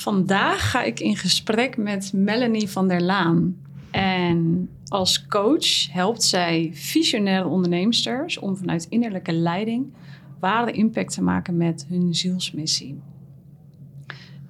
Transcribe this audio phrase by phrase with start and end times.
[0.00, 3.56] Vandaag ga ik in gesprek met Melanie van der Laan.
[3.90, 9.92] En als coach helpt zij visionaire onderneemsters om vanuit innerlijke leiding
[10.38, 13.00] ware impact te maken met hun zielsmissie.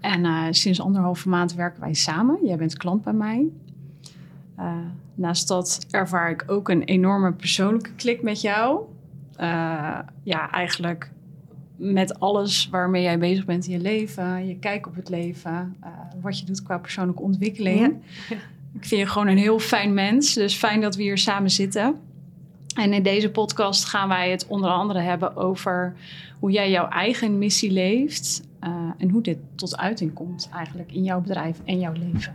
[0.00, 2.38] En uh, sinds anderhalve maand werken wij samen.
[2.44, 3.48] Jij bent klant bij mij.
[4.58, 4.76] Uh,
[5.14, 8.80] naast dat ervaar ik ook een enorme persoonlijke klik met jou.
[9.40, 11.10] Uh, ja, eigenlijk
[11.80, 15.76] met alles waarmee jij bezig bent in je leven, je kijk op het leven,
[16.20, 17.94] wat je doet qua persoonlijke ontwikkeling.
[18.28, 18.36] Ja.
[18.72, 21.96] Ik vind je gewoon een heel fijn mens, dus fijn dat we hier samen zitten.
[22.74, 25.94] En in deze podcast gaan wij het onder andere hebben over
[26.38, 31.02] hoe jij jouw eigen missie leeft uh, en hoe dit tot uiting komt eigenlijk in
[31.02, 32.34] jouw bedrijf en jouw leven.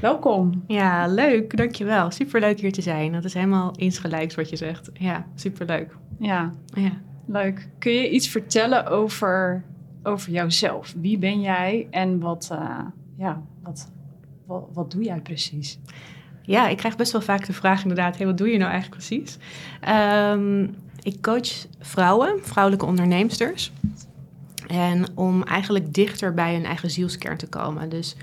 [0.00, 0.64] Welkom.
[0.66, 1.56] Ja, leuk.
[1.56, 2.10] Dankjewel.
[2.10, 3.12] Superleuk hier te zijn.
[3.12, 4.90] Dat is helemaal insgelijks wat je zegt.
[4.92, 5.96] Ja, superleuk.
[6.18, 6.92] Ja, ja.
[7.28, 7.68] Leuk.
[7.78, 9.64] Kun je iets vertellen over,
[10.02, 10.94] over jouzelf?
[11.00, 12.80] Wie ben jij en wat, uh,
[13.16, 13.90] ja, wat,
[14.72, 15.78] wat, doe jij precies?
[16.42, 19.02] Ja, ik krijg best wel vaak de vraag inderdaad, hey, wat doe je nou eigenlijk
[19.02, 19.38] precies?
[19.88, 23.72] Um, ik coach vrouwen, vrouwelijke onderneemsters.
[24.66, 27.88] En om eigenlijk dichter bij hun eigen zielskern te komen.
[27.88, 28.16] Dus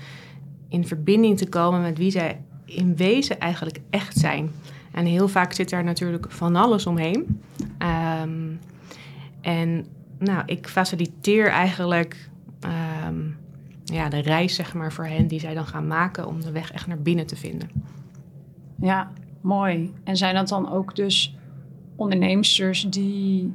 [0.68, 4.50] in verbinding te komen met wie zij in wezen eigenlijk echt zijn.
[4.92, 7.42] En heel vaak zit daar natuurlijk van alles omheen.
[8.22, 8.58] Um,
[9.46, 9.86] en
[10.18, 12.28] nou, ik faciliteer eigenlijk
[13.06, 13.36] um,
[13.84, 16.72] ja, de reis zeg maar, voor hen die zij dan gaan maken om de weg
[16.72, 17.70] echt naar binnen te vinden.
[18.80, 19.92] Ja, mooi.
[20.04, 21.36] En zijn dat dan ook dus
[21.96, 23.54] onderneemsters die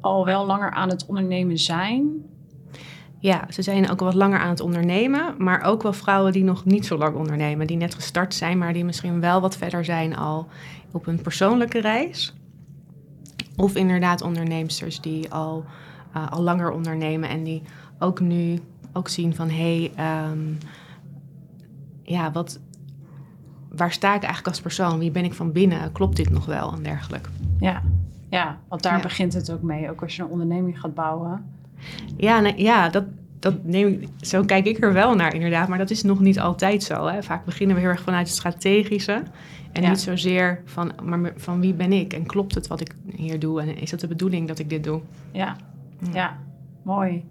[0.00, 2.24] al wel langer aan het ondernemen zijn?
[3.18, 6.64] Ja, ze zijn ook wat langer aan het ondernemen, maar ook wel vrouwen die nog
[6.64, 10.16] niet zo lang ondernemen, die net gestart zijn, maar die misschien wel wat verder zijn
[10.16, 10.46] al
[10.90, 12.34] op een persoonlijke reis.
[13.56, 15.64] Of inderdaad onderneemsters die al,
[16.16, 17.62] uh, al langer ondernemen en die
[17.98, 18.58] ook nu
[18.92, 20.58] ook zien van hé, hey, um,
[22.02, 22.60] ja, wat,
[23.68, 24.98] waar sta ik eigenlijk als persoon?
[24.98, 25.92] Wie ben ik van binnen?
[25.92, 27.28] Klopt dit nog wel en dergelijke?
[27.58, 27.82] Ja,
[28.28, 29.90] ja want daar begint het ook mee.
[29.90, 31.44] Ook als je een onderneming gaat bouwen.
[32.16, 33.04] Ja, ja dat,
[33.52, 35.68] dat neem, zo kijk ik er wel naar inderdaad.
[35.68, 37.06] Maar dat is nog niet altijd zo.
[37.06, 37.22] Hè.
[37.22, 39.22] Vaak beginnen we heel erg vanuit het strategische.
[39.72, 42.12] En niet zozeer van, maar van wie ben ik?
[42.12, 43.60] En klopt het wat ik hier doe?
[43.60, 45.00] En is dat de bedoeling dat ik dit doe?
[45.32, 45.56] Ja,
[45.98, 46.10] ja.
[46.12, 46.38] ja.
[46.82, 47.24] mooi.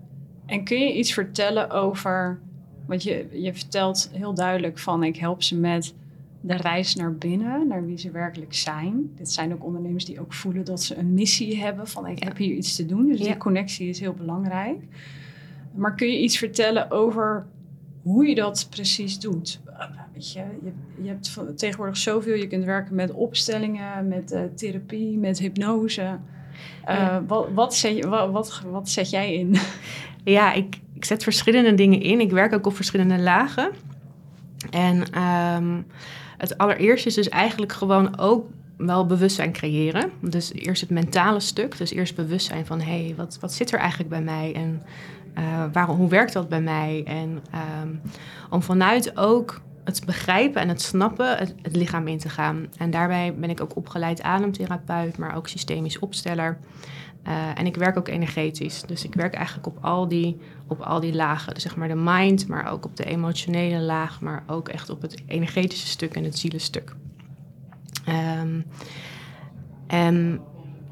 [0.46, 2.40] En kun je iets vertellen over...
[2.86, 5.04] Want je, je vertelt heel duidelijk van...
[5.04, 5.94] ik help ze met
[6.42, 9.12] de reis naar binnen, naar wie ze werkelijk zijn.
[9.16, 12.38] Dit zijn ook ondernemers die ook voelen dat ze een missie hebben van ik heb
[12.38, 13.08] hier iets te doen.
[13.08, 14.78] Dus die connectie is heel belangrijk.
[15.76, 17.46] Maar kun je iets vertellen over
[18.02, 19.60] hoe je dat precies doet?
[20.14, 20.72] Weet je, je,
[21.02, 22.36] je hebt tegenwoordig zoveel.
[22.36, 26.18] Je kunt werken met opstellingen, met uh, therapie, met hypnose.
[26.90, 29.56] Uh, wat, wat, zet, wat, wat, wat zet jij in?
[30.24, 32.20] Ja, ik, ik zet verschillende dingen in.
[32.20, 33.72] Ik werk ook op verschillende lagen.
[34.70, 35.86] En um,
[36.38, 40.12] het allereerste is dus eigenlijk gewoon ook wel bewustzijn creëren.
[40.22, 41.78] Dus eerst het mentale stuk.
[41.78, 44.82] Dus eerst bewustzijn van hé, hey, wat, wat zit er eigenlijk bij mij en
[45.72, 47.04] waarom, hoe werkt dat bij mij?
[47.06, 47.40] En
[47.82, 48.02] um,
[48.50, 52.68] om vanuit ook het begrijpen en het snappen het, lichaam in te gaan.
[52.78, 56.58] En daarbij ben ik ook opgeleid ademtherapeut, maar ook systemisch opsteller.
[57.28, 58.82] Uh, en ik werk ook energetisch.
[58.82, 60.38] Dus ik werk eigenlijk op al die,
[60.68, 61.54] op al die lagen.
[61.54, 65.02] Dus zeg maar de mind, maar ook op de emotionele laag, maar ook echt op
[65.02, 66.96] het energetische stuk en het zielenstuk.
[68.42, 68.66] Um,
[69.88, 70.42] en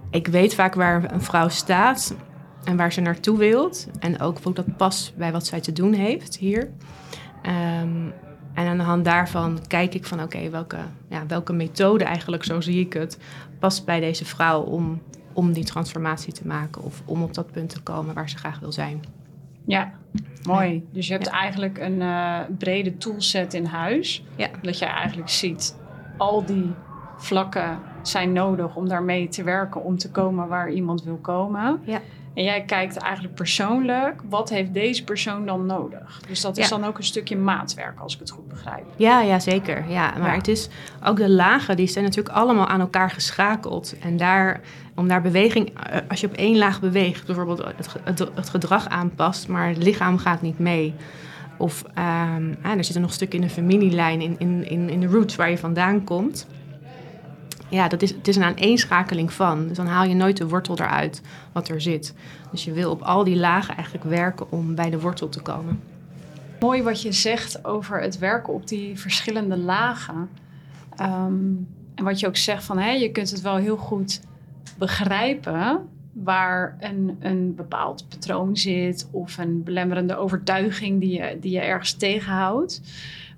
[0.09, 2.15] ik weet vaak waar een vrouw staat
[2.63, 3.87] en waar ze naartoe wilt.
[3.99, 6.61] En ook hoe dat past bij wat zij te doen heeft hier.
[6.61, 8.13] Um,
[8.53, 12.61] en aan de hand daarvan kijk ik van oké, welke, ja, welke methode eigenlijk, zo
[12.61, 13.17] zie ik het,
[13.59, 15.01] past bij deze vrouw om
[15.33, 18.59] om die transformatie te maken of om op dat punt te komen waar ze graag
[18.59, 19.03] wil zijn.
[19.65, 19.91] Ja,
[20.43, 20.87] mooi.
[20.91, 24.23] Dus je hebt eigenlijk een uh, brede toolset in huis.
[24.35, 24.47] Ja.
[24.61, 25.77] Dat je eigenlijk ziet,
[26.17, 26.73] al die
[27.17, 31.79] vlakken zijn nodig om daarmee te werken, om te komen waar iemand wil komen.
[31.83, 31.99] Ja.
[32.33, 36.21] En jij kijkt eigenlijk persoonlijk, wat heeft deze persoon dan nodig?
[36.27, 38.83] Dus dat is dan ook een stukje maatwerk, als ik het goed begrijp.
[38.95, 39.89] Ja, ja zeker.
[39.89, 40.69] Ja, maar het is
[41.03, 43.95] ook de lagen, die zijn natuurlijk allemaal aan elkaar geschakeld.
[43.99, 44.61] En daar,
[44.95, 48.87] om daar beweging, eh, als je op één laag beweegt, bijvoorbeeld het, het, het gedrag
[48.87, 50.93] aanpast, maar het lichaam gaat niet mee.
[51.57, 54.99] Of um, ah, er zit nog een stuk in de familielijn, in, in, in, in
[54.99, 56.47] de roots waar je vandaan komt
[57.73, 59.67] ja, dat is, het is een aaneenschakeling van.
[59.67, 61.21] Dus dan haal je nooit de wortel eruit
[61.51, 62.13] wat er zit.
[62.51, 65.81] Dus je wil op al die lagen eigenlijk werken om bij de wortel te komen.
[66.59, 70.29] Mooi wat je zegt over het werken op die verschillende lagen.
[70.95, 71.33] Ehm,
[71.95, 74.21] en wat je ook zegt van, hé, je kunt het wel heel goed
[74.77, 75.91] begrijpen.
[76.13, 81.93] waar een, een bepaald patroon zit of een belemmerende overtuiging die je, die je ergens
[81.93, 82.81] tegenhoudt.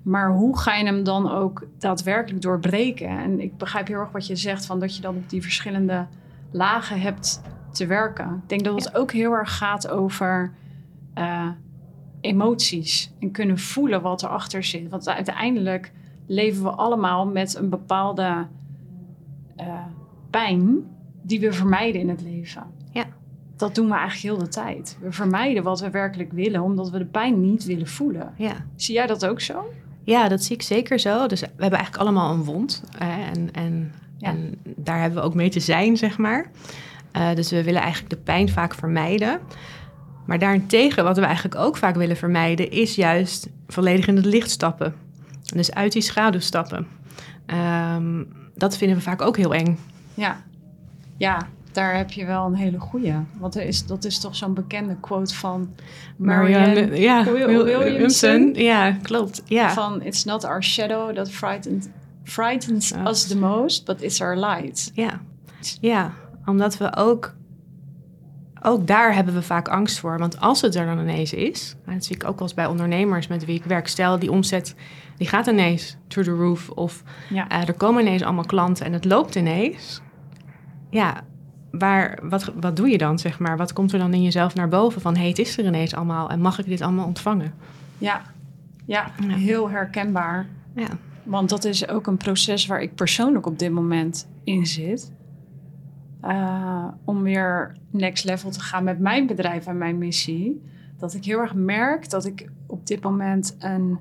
[0.06, 3.08] Maar hoe ga je hem dan ook daadwerkelijk doorbreken?
[3.08, 6.06] En ik begrijp heel erg wat je zegt, van dat je dan op die verschillende
[6.50, 7.42] lagen hebt
[7.72, 8.40] te werken.
[8.42, 10.52] Ik denk dat het ook heel erg gaat over
[11.14, 11.48] eh,
[12.20, 14.88] emoties en kunnen voelen wat erachter zit.
[14.88, 15.92] Want uiteindelijk
[16.26, 18.46] leven we allemaal met een bepaalde
[19.60, 19.84] uh,
[20.30, 20.84] pijn
[21.22, 22.62] die we vermijden in het leven.
[22.92, 23.04] Ja.
[23.56, 24.98] Dat doen we eigenlijk heel de tijd.
[25.00, 28.34] We vermijden wat we werkelijk willen, omdat we de pijn niet willen voelen.
[28.36, 28.54] Ja.
[28.76, 29.64] Zie jij dat ook zo?
[30.06, 31.26] Ja, dat zie ik zeker zo.
[31.26, 32.82] Dus we hebben eigenlijk allemaal een wond.
[32.98, 36.50] en, en, en daar hebben we ook mee te zijn, zeg maar.
[37.16, 39.40] Uh, dus we willen eigenlijk de pijn vaak vermijden.
[40.26, 44.50] Maar daarentegen, wat we eigenlijk ook vaak willen vermijden, is juist volledig in het licht
[44.50, 44.94] stappen.
[45.54, 46.86] Dus uit die schaduw stappen.
[47.96, 49.78] Um, dat vinden we vaak ook heel eng.
[50.14, 50.42] Ja,
[51.16, 53.14] ja daar heb je wel een hele goeie.
[53.38, 55.74] Want er is, dat is toch zo'n bekende quote van
[56.16, 58.54] Marianne, ja, Williamson.
[58.54, 59.42] Ja, klopt.
[59.44, 59.72] Ja.
[59.72, 61.86] Van It's not our shadow that frightens,
[62.24, 64.90] frightens us the most, but it's our light.
[64.94, 65.20] Ja,
[65.80, 66.12] ja
[66.46, 67.34] omdat we ook...
[68.62, 70.18] Ook daar hebben we vaak angst voor.
[70.18, 71.76] Want als het er dan ineens is...
[71.84, 73.88] En dat zie ik ook wel eens bij ondernemers met wie ik werk.
[73.88, 74.74] Stel, die omzet
[75.16, 76.70] die gaat ineens through the roof.
[76.70, 77.52] Of ja.
[77.52, 80.00] uh, er komen ineens allemaal klanten en het loopt ineens.
[80.90, 81.24] Ja,
[81.70, 83.56] waar, wat, wat doe je dan, zeg maar?
[83.56, 85.14] Wat komt er dan in jezelf naar boven van...
[85.14, 87.54] hé, hey, het is er ineens allemaal en mag ik dit allemaal ontvangen?
[87.98, 88.22] Ja,
[88.86, 90.46] ja, heel herkenbaar.
[90.74, 90.88] Ja.
[91.22, 95.12] Want dat is ook een proces waar ik persoonlijk op dit moment in zit.
[96.24, 100.62] Uh, om weer next level te gaan met mijn bedrijf en mijn missie.
[100.98, 103.98] Dat ik heel erg merk dat ik op dit moment een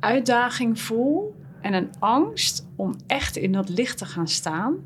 [0.00, 4.76] uitdaging voel en een angst om echt in dat licht te gaan staan.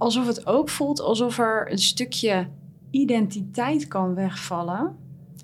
[0.00, 2.46] Alsof het ook voelt alsof er een stukje
[2.90, 4.96] identiteit kan wegvallen.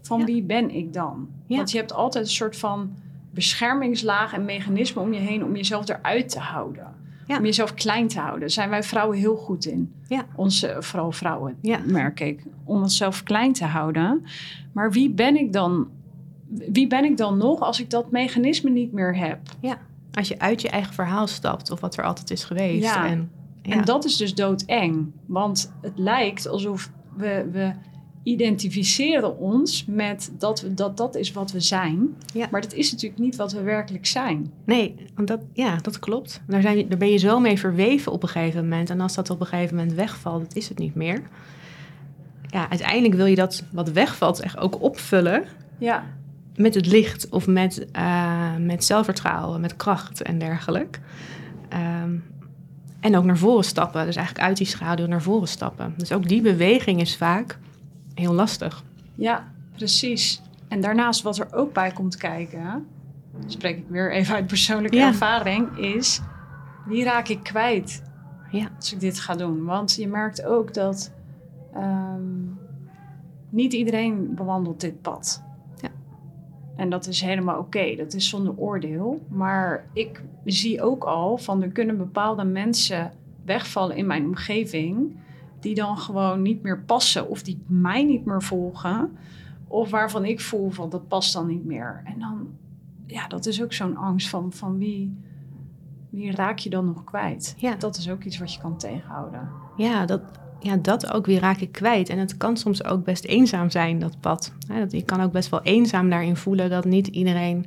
[0.02, 1.28] Van wie ben ik dan?
[1.46, 2.94] Want je hebt altijd een soort van
[3.30, 6.94] beschermingslaag en mechanisme om je heen om jezelf eruit te houden.
[7.28, 8.40] Om jezelf klein te houden.
[8.40, 9.92] Daar zijn wij vrouwen heel goed in.
[10.08, 10.26] Ja.
[10.34, 12.42] Onze, vooral vrouwen, merk ik.
[12.64, 14.24] Om onszelf klein te houden.
[14.72, 15.88] Maar wie ben ik dan
[16.48, 19.38] wie ben ik dan nog als ik dat mechanisme niet meer heb?
[19.60, 19.78] Ja,
[20.12, 22.96] als je uit je eigen verhaal stapt of wat er altijd is geweest.
[23.66, 23.72] Ja.
[23.72, 25.12] En, dat is dus doodeng.
[25.26, 27.72] Want het lijkt alsof we, we
[28.22, 32.16] identificeren ons met dat, we, dat dat is wat we zijn.
[32.34, 32.48] Ja.
[32.50, 34.52] Maar dat is natuurlijk niet wat we werkelijk zijn.
[34.64, 36.42] Nee, dat, ja, dat klopt.
[36.46, 38.90] Daar, zijn, daar ben je zo mee verweven op een gegeven moment.
[38.90, 41.22] En als dat op een gegeven moment wegvalt, dat is het niet meer.
[42.46, 45.44] Ja, uiteindelijk wil je dat wat wegvalt echt ook opvullen.
[45.78, 46.04] Ja
[46.56, 50.98] met het licht of met, uh, met zelfvertrouwen, met kracht en dergelijke.
[52.02, 52.24] Um,
[53.06, 55.94] en ook naar voren stappen, dus eigenlijk uit die schaduw naar voren stappen.
[55.96, 57.58] Dus ook die beweging is vaak
[58.14, 58.84] heel lastig.
[59.14, 60.42] Ja, precies.
[60.68, 62.86] En daarnaast wat er ook bij komt kijken,
[63.46, 66.20] spreek ik weer even uit persoonlijke ervaring, is
[66.86, 68.02] wie raak ik kwijt
[68.50, 68.68] ja.
[68.76, 69.64] als ik dit ga doen?
[69.64, 71.12] Want je merkt ook dat
[71.76, 72.58] um,
[73.48, 75.42] niet iedereen bewandelt dit pad.
[76.76, 79.20] En dat is helemaal oké, dat is zonder oordeel.
[79.28, 83.12] Maar ik zie ook al van er kunnen bepaalde mensen
[83.44, 85.16] wegvallen in mijn omgeving.
[85.60, 89.16] Die dan gewoon niet meer passen of die mij niet meer volgen.
[89.68, 92.02] Of waarvan ik voel van dat past dan niet meer.
[92.04, 92.48] En dan,
[93.06, 95.16] ja, dat is ook zo'n angst van, van wie,
[96.10, 97.54] wie raak je dan nog kwijt?
[97.58, 97.74] Ja.
[97.74, 99.48] Dat is ook iets wat je kan tegenhouden.
[99.76, 100.22] Ja, dat,
[100.60, 102.08] ja, dat ook weer raak ik kwijt.
[102.08, 104.52] En het kan soms ook best eenzaam zijn, dat pad.
[104.88, 107.66] Je kan ook best wel eenzaam daarin voelen dat niet iedereen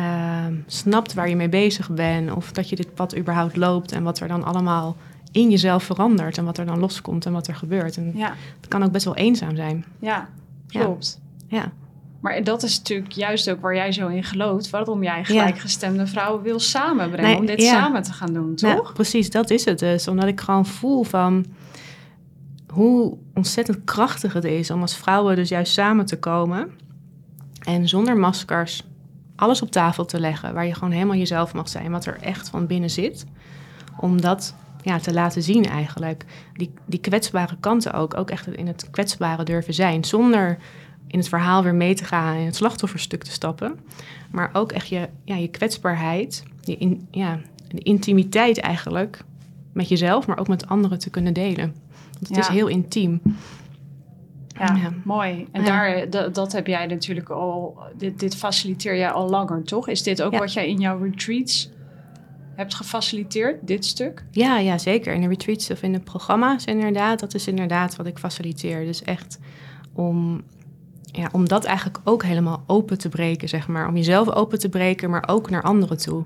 [0.00, 2.32] uh, snapt waar je mee bezig bent.
[2.32, 4.96] Of dat je dit pad überhaupt loopt en wat er dan allemaal
[5.32, 6.38] in jezelf verandert.
[6.38, 7.96] En wat er dan loskomt en wat er gebeurt.
[7.96, 8.34] En ja.
[8.56, 9.84] het kan ook best wel eenzaam zijn.
[9.98, 10.28] Ja,
[10.66, 11.20] klopt.
[11.48, 11.72] ja.
[12.22, 14.70] Maar dat is natuurlijk juist ook waar jij zo in gelooft.
[14.70, 17.38] Waarom jij gelijkgestemde vrouwen wil samenbrengen.
[17.38, 18.86] om dit samen te gaan doen, toch?
[18.86, 20.08] Ja, precies, dat is het dus.
[20.08, 21.46] Omdat ik gewoon voel van
[22.68, 26.70] hoe ontzettend krachtig het is om als vrouwen dus juist samen te komen.
[27.60, 28.82] En zonder maskers
[29.36, 30.54] alles op tafel te leggen.
[30.54, 31.90] Waar je gewoon helemaal jezelf mag zijn.
[31.90, 33.24] Wat er echt van binnen zit.
[33.98, 36.24] Om dat ja, te laten zien eigenlijk.
[36.54, 38.16] Die, die kwetsbare kanten ook.
[38.16, 40.04] Ook echt in het kwetsbare durven zijn.
[40.04, 40.58] Zonder
[41.12, 43.78] in het verhaal weer mee te gaan, in het slachtofferstuk te stappen.
[44.30, 49.24] Maar ook echt je, ja, je kwetsbaarheid, je in, ja, de intimiteit eigenlijk
[49.72, 51.74] met jezelf, maar ook met anderen te kunnen delen.
[52.12, 53.20] Want het is heel intiem.
[54.58, 54.92] Ja, ja.
[55.04, 55.46] mooi.
[55.52, 59.88] En daar, dat heb jij natuurlijk al, dit, dit faciliteer jij al langer, toch?
[59.88, 61.70] Is dit ook wat jij in jouw retreats
[62.54, 64.24] hebt gefaciliteerd, dit stuk?
[64.30, 65.14] Ja, ja, zeker.
[65.14, 67.20] In de retreats of in de programma's inderdaad.
[67.20, 68.84] Dat is inderdaad wat ik faciliteer.
[68.84, 69.38] Dus echt
[69.92, 70.42] om,
[71.12, 73.88] ja, om dat eigenlijk ook helemaal open te breken, zeg maar.
[73.88, 76.24] Om jezelf open te breken, maar ook naar anderen toe.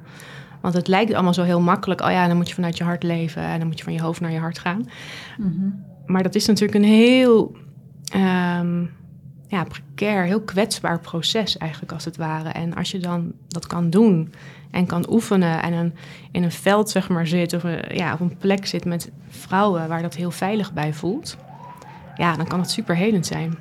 [0.61, 2.01] Want het lijkt allemaal zo heel makkelijk.
[2.01, 4.01] Oh ja, dan moet je vanuit je hart leven en dan moet je van je
[4.01, 4.89] hoofd naar je hart gaan.
[5.39, 5.69] Mhm.
[6.07, 7.57] Maar dat is natuurlijk een heel
[8.13, 8.85] ehm,
[9.49, 12.49] ja, precair, heel kwetsbaar proces eigenlijk als het ware.
[12.49, 14.33] En als je dan dat kan doen
[14.71, 15.95] en kan oefenen en een,
[16.31, 19.89] in een veld zeg maar zit of een, ja, op een plek zit met vrouwen
[19.89, 21.37] waar dat heel veilig bij voelt,
[22.17, 23.55] ja, dan kan het super helend zijn.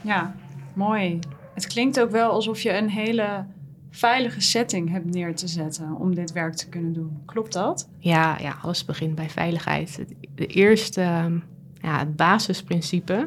[0.00, 0.34] Ja,
[0.78, 1.18] mooi.
[1.54, 3.44] Het klinkt ook wel alsof je een hele
[3.90, 7.22] veilige setting hebt neer te zetten om dit werk te kunnen doen.
[7.26, 7.88] Klopt dat?
[7.98, 9.96] Ja, ja alles begint bij veiligheid.
[9.96, 11.38] Het- De eerste, ehm,
[11.74, 13.26] ja, het basisprincipe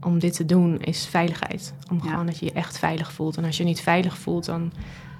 [0.00, 1.74] om dit te doen is veiligheid.
[1.90, 2.10] Om Ja.
[2.10, 3.36] gewoon dat je je echt veilig voelt.
[3.36, 4.72] En als je je niet veilig voelt, dan,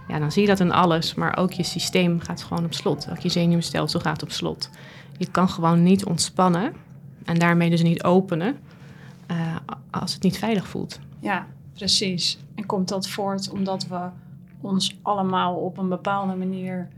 [0.08, 1.14] ja, dan zie je dat in alles.
[1.14, 3.08] Maar ook je systeem gaat gewoon op slot.
[3.10, 4.70] Ook je zenuwstelsel gaat op slot.
[5.18, 6.72] Je kan gewoon niet ontspannen
[7.24, 8.56] en daarmee dus niet openen
[9.26, 9.56] eh,
[9.90, 10.98] als het niet veilig voelt.
[11.25, 12.38] Ja, precies.
[12.54, 14.09] En komt dat voort omdat we
[14.61, 16.88] ons allemaal op een bepaalde manier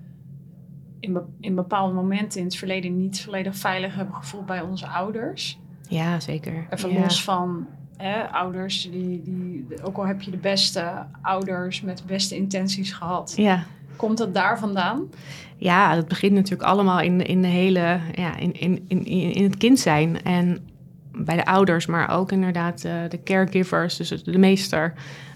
[1.01, 4.87] in, be- in bepaalde momenten in het verleden niet volledig veilig hebben gevoeld bij onze
[4.87, 5.59] ouders?
[5.89, 6.67] Ja, zeker.
[6.71, 7.01] Even ja.
[7.01, 7.67] los van
[7.97, 12.93] hè, ouders, die, die, ook al heb je de beste ouders met de beste intenties
[12.93, 13.35] gehad.
[13.37, 13.65] Ja,
[13.97, 15.11] Komt dat daar vandaan?
[15.57, 19.05] Ja, dat begint natuurlijk allemaal in, in de hele, ja, in, in, in,
[19.35, 20.23] in het kind zijn.
[20.23, 20.69] En
[21.17, 24.93] bij de ouders, maar ook inderdaad eh, de caregivers, dus de meester.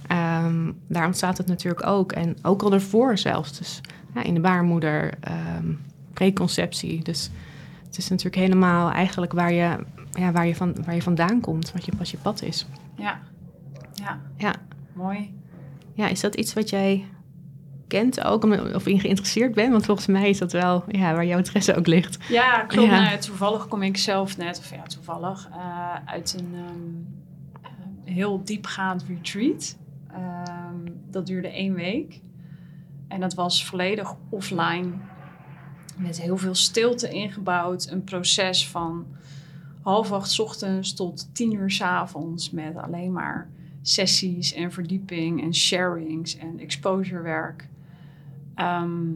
[0.06, 2.12] Ehm, daar ontstaat het natuurlijk ook.
[2.12, 3.58] En ook al ervoor zelfs.
[3.58, 3.80] Dus
[4.14, 5.72] ja, in de baarmoeder, ehm,
[6.12, 7.02] preconceptie.
[7.02, 7.30] Dus
[7.86, 9.76] het is natuurlijk helemaal eigenlijk waar je,
[10.12, 12.66] ja, waar je, van, waar je vandaan komt, wat je pas je pad is.
[12.96, 13.20] Ja,
[13.94, 14.54] ja, Ja.
[14.92, 15.34] mooi.
[15.94, 17.04] ja, is dat iets wat jij
[17.90, 18.44] kent ook,
[18.74, 19.70] of in geïnteresseerd bent?
[19.70, 22.18] Want volgens mij is dat wel ja, waar jouw interesse ook ligt.
[22.28, 22.90] Ja, klopt.
[22.90, 23.02] Ja.
[23.02, 27.64] Nou toevallig kom ik zelf net, of ja, toevallig, eh, uit een ehm,
[28.06, 29.76] eh, heel diepgaand retreat.
[30.12, 32.20] Ehm, dat duurde één week.
[33.08, 34.90] En dat was volledig offline.
[35.96, 37.88] Met heel veel stilte ingebouwd.
[37.90, 39.06] Een proces van
[39.82, 42.50] half acht 's ochtends tot tien uur 's avonds.
[42.50, 43.50] Met alleen maar
[43.82, 47.22] sessies en verdieping en sharings en exposure
[48.60, 49.12] Ehm,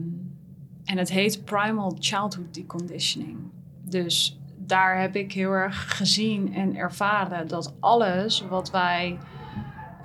[0.85, 3.37] en het heet Primal Childhood Deconditioning.
[3.83, 9.17] Dus daar heb ik heel erg gezien en ervaren dat alles wat wij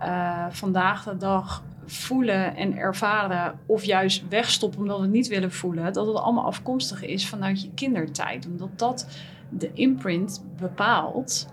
[0.01, 5.53] eh, vandaag de dag voelen en ervaren, of juist wegstoppen omdat we het niet willen
[5.53, 8.47] voelen, dat het allemaal afkomstig is vanuit je kindertijd.
[8.47, 9.09] Omdat dat
[9.49, 11.49] de imprint bepaalt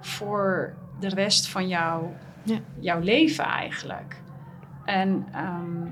[0.00, 2.58] voor de rest van jouw, Ja.
[2.78, 4.22] jouw leven eigenlijk.
[4.84, 5.86] En ehm,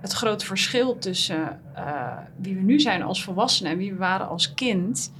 [0.00, 4.28] het grote verschil tussen eh, wie we nu zijn als volwassenen en wie we waren
[4.28, 5.12] als kind,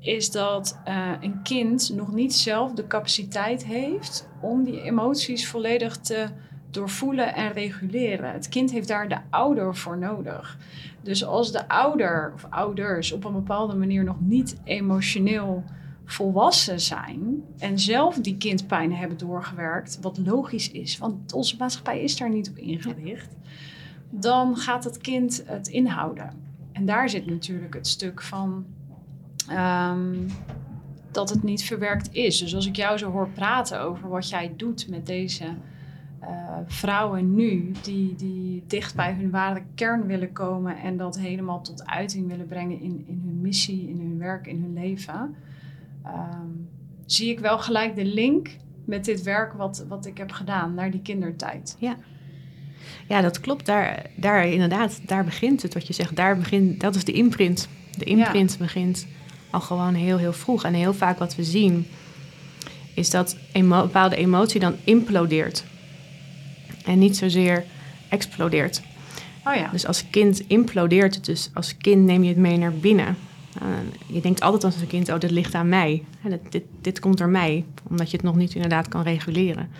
[0.00, 5.96] is dat eh, een kind nog niet zelf de capaciteit heeft om die emoties volledig
[5.96, 6.28] te
[6.70, 8.32] doorvoelen en reguleren.
[8.32, 10.58] Het kind heeft daar de ouder voor nodig.
[11.02, 15.64] Dus als de ouder of ouders op een bepaalde manier nog niet emotioneel
[16.04, 22.16] volwassen zijn en zelf die kindpijn hebben doorgewerkt, wat logisch is, want onze maatschappij is
[22.16, 23.36] daar niet op ingericht,
[24.20, 26.30] dan gaat het kind het inhouden.
[26.72, 28.64] En daar zit natuurlijk het stuk van
[29.48, 30.28] ehm,
[31.10, 32.38] dat het niet verwerkt is.
[32.38, 35.44] Dus als ik jou zo hoor praten over wat jij doet met deze
[36.18, 41.62] eh, vrouwen nu, die, die dicht bij hun ware kern willen komen en dat helemaal
[41.62, 45.34] tot uiting willen brengen in, in hun missie, in hun werk, in hun leven,
[46.02, 46.48] ehm,
[47.06, 50.90] zie ik wel gelijk de link met dit werk wat, wat ik heb gedaan naar
[50.90, 51.76] die kindertijd.
[51.78, 51.96] Ja,
[53.06, 53.66] dat klopt.
[53.66, 56.16] Daar, daar inderdaad, daar begint het wat je zegt.
[56.16, 57.68] Daar begint, dat is de imprint.
[57.98, 59.06] De imprint begint
[59.50, 60.64] al gewoon heel, heel vroeg.
[60.64, 61.86] En heel vaak wat we zien,
[62.94, 65.64] is dat een bepaalde emotie dan implodeert.
[66.84, 67.64] En niet zozeer
[68.08, 68.82] explodeert.
[69.44, 71.24] Oh ja, Dus als kind implodeert het.
[71.24, 73.16] Dus als kind neem je het mee naar binnen.
[73.62, 73.68] Uh,
[74.14, 76.02] je denkt altijd als een kind, oh, dit ligt aan mij.
[76.22, 77.64] Dit, dit, dit komt door mij.
[77.88, 79.70] Omdat je het nog niet inderdaad kan reguleren.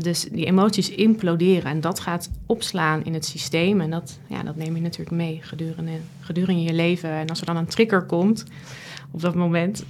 [0.00, 3.80] Dus die emoties imploderen en dat gaat opslaan in het systeem.
[3.80, 7.10] En dat, ja, dat neem je natuurlijk mee gedurende, gedurende je leven.
[7.10, 8.44] En als er dan een trigger komt
[9.10, 9.84] op dat moment,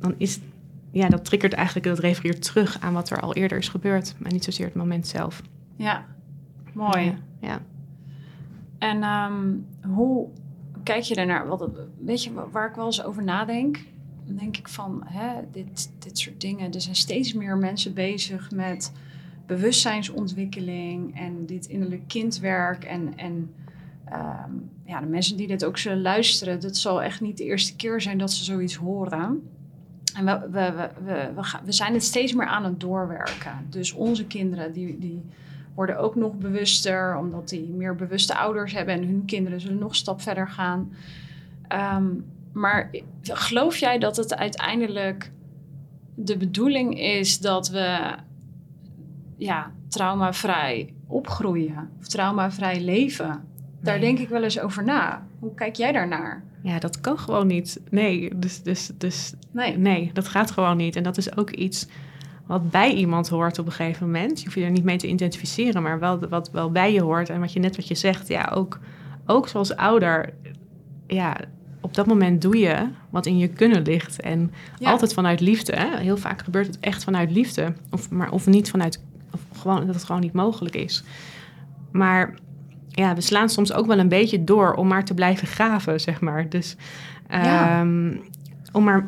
[0.00, 0.40] dan is
[0.90, 4.14] ja, dat triggert eigenlijk, dat refereert terug aan wat er al eerder is gebeurd.
[4.18, 5.42] Maar niet zozeer het moment zelf.
[5.76, 6.06] ja.
[6.72, 7.04] mooi.
[7.04, 7.60] Ja, ja.
[8.78, 9.54] En ehm,
[9.92, 10.28] hoe
[10.82, 11.48] kijk je daarnaar?
[11.48, 11.68] Wat,
[12.04, 13.84] weet je wa- waar ik wel eens over nadenk?
[14.26, 16.72] Dan denk ik van, hè, dit, dit soort dingen.
[16.72, 18.92] Er zijn steeds meer mensen bezig met
[19.48, 23.54] bewustzijnsontwikkeling en dit innerlijk kindwerk en, en
[24.04, 24.52] ehm,
[24.84, 28.00] ja, de mensen die dit ook zullen luisteren, dat zal echt niet de eerste keer
[28.00, 29.50] zijn dat ze zoiets horen.
[30.14, 30.72] En we, we,
[31.04, 33.66] we, we, we, zijn het steeds meer aan het doorwerken.
[33.70, 35.22] Dus onze kinderen, die, die
[35.74, 39.88] worden ook nog bewuster, omdat die meer bewuste ouders hebben en hun kinderen zullen nog
[39.88, 40.92] een stap verder gaan.
[41.68, 42.06] Ehm,
[42.52, 42.90] maar
[43.22, 45.30] geloof jij dat het uiteindelijk
[46.14, 48.16] de bedoeling is dat we
[49.38, 53.44] ja, traumavrij opgroeien of traumavrij leven?
[53.80, 54.06] Daar Nee.
[54.06, 55.26] denk ik wel eens over na.
[55.38, 56.42] Hoe kijk jij daarnaar?
[56.62, 57.80] Ja, dat kan gewoon niet.
[57.90, 59.76] Nee, dus, dus, dus Nee.
[59.78, 60.96] nee, dat gaat gewoon niet.
[60.96, 61.86] En dat is ook iets
[62.46, 64.38] wat bij iemand hoort op een gegeven moment.
[64.38, 67.28] Je hoeft je er niet mee te identificeren, maar wel wat wel bij je hoort.
[67.30, 68.78] En wat je net wat je zegt, ja, ook,
[69.26, 70.32] ook zoals ouder,
[71.06, 71.36] ja,
[71.80, 74.20] op dat moment doe je wat in je kunnen ligt.
[74.20, 74.90] En Ja.
[74.90, 75.72] altijd vanuit liefde.
[75.76, 75.98] Hè?
[75.98, 77.72] Heel vaak gebeurt het echt vanuit liefde.
[77.90, 81.04] Of, maar, of niet vanuit, of gewoon, dat het gewoon niet mogelijk is.
[81.92, 82.34] Maar
[82.88, 86.20] ja, we slaan soms ook wel een beetje door om maar te blijven graven, zeg
[86.20, 86.48] maar.
[86.48, 86.76] Dus
[87.30, 87.80] Ja.
[87.80, 88.12] ehm,
[88.72, 89.06] om maar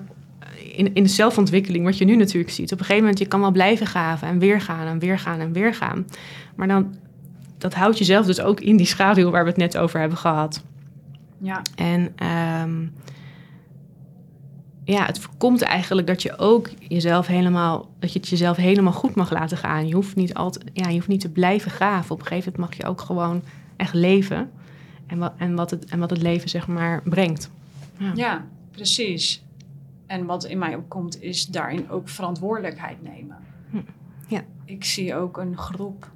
[0.74, 2.72] in, in de zelfontwikkeling, wat je nu natuurlijk ziet.
[2.72, 5.40] Op een gegeven moment, je kan wel blijven graven en weer gaan en weer gaan
[5.40, 6.06] en weer gaan.
[6.54, 6.94] Maar dan,
[7.58, 10.62] dat houdt jezelf dus ook in die schaduw waar we het net over hebben gehad.
[11.38, 11.62] Ja.
[11.74, 12.86] En ehm,
[14.90, 19.14] ja, het voorkomt eigenlijk dat je ook jezelf helemaal, dat je het jezelf helemaal goed
[19.14, 19.88] mag laten gaan.
[19.88, 22.10] Je hoeft niet altijd, ja, je hoeft niet te blijven graven.
[22.10, 23.42] Op een gegeven moment mag je ook gewoon
[23.76, 24.50] echt leven.
[25.06, 27.50] En wat, en wat, het, en wat het leven zeg maar brengt.
[27.96, 28.12] Ja.
[28.14, 29.44] Ja, precies.
[30.06, 33.36] En wat in mij opkomt is daarin ook verantwoordelijkheid nemen.
[33.70, 33.80] Hm,
[34.28, 34.40] ja.
[34.64, 36.10] Ik zie ook een groep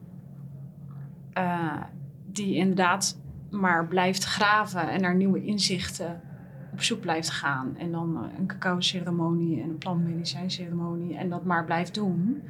[1.32, 1.82] eh,
[2.26, 3.18] die inderdaad
[3.50, 6.20] maar blijft graven en naar nieuwe inzichten
[6.74, 7.74] op zoek blijft gaan.
[7.78, 12.42] En dan eh, een cacao-ceremonie en een plantmedicijnceremonie en dat maar blijft doen.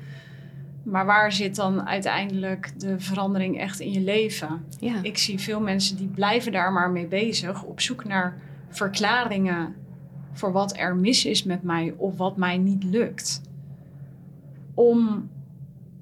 [0.83, 4.65] Maar waar zit dan uiteindelijk de verandering echt in je leven?
[4.81, 4.95] Ja.
[5.03, 8.37] Ik zie veel mensen die blijven daar maar mee bezig, op zoek naar
[8.69, 9.75] verklaringen
[10.33, 13.43] voor wat er mis is met mij of wat mij niet lukt.
[14.75, 15.31] Om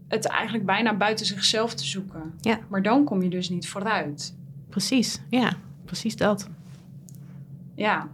[0.08, 2.32] het eigenlijk bijna buiten zichzelf te zoeken.
[2.40, 2.58] Ja.
[2.68, 4.36] Maar dan kom je dus niet vooruit.
[4.68, 5.52] Precies, ja,
[5.84, 6.48] precies dat.
[7.74, 8.08] Ja,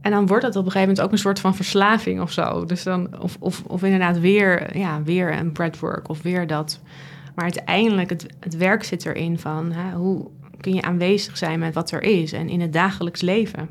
[0.00, 2.64] En dan wordt het op een gegeven moment ook een soort van verslaving of zo.
[2.64, 6.80] Dus dan, of, of, of inderdaad weer, ja, weer een breadwork of weer dat.
[7.34, 11.74] Maar uiteindelijk, het, het werk zit erin van hè, hoe kun je aanwezig zijn met
[11.74, 13.68] wat er is en in het dagelijks leven.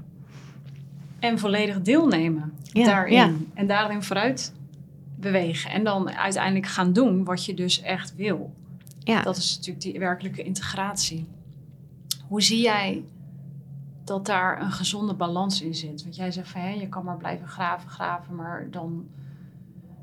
[1.19, 3.13] en volledig deelnemen Ja, daarin.
[3.15, 3.32] ja.
[3.54, 4.54] En daarin vooruit
[5.15, 5.71] bewegen.
[5.71, 8.54] En dan uiteindelijk gaan doen wat je dus echt wil.
[9.00, 11.26] Ja, Dat is natuurlijk die werkelijke integratie.
[12.28, 13.04] Hoe zie jij
[14.03, 16.03] dat daar een gezonde balans in zit?
[16.03, 19.05] Want jij zegt van hè, je kan maar blijven graven, graven, maar dan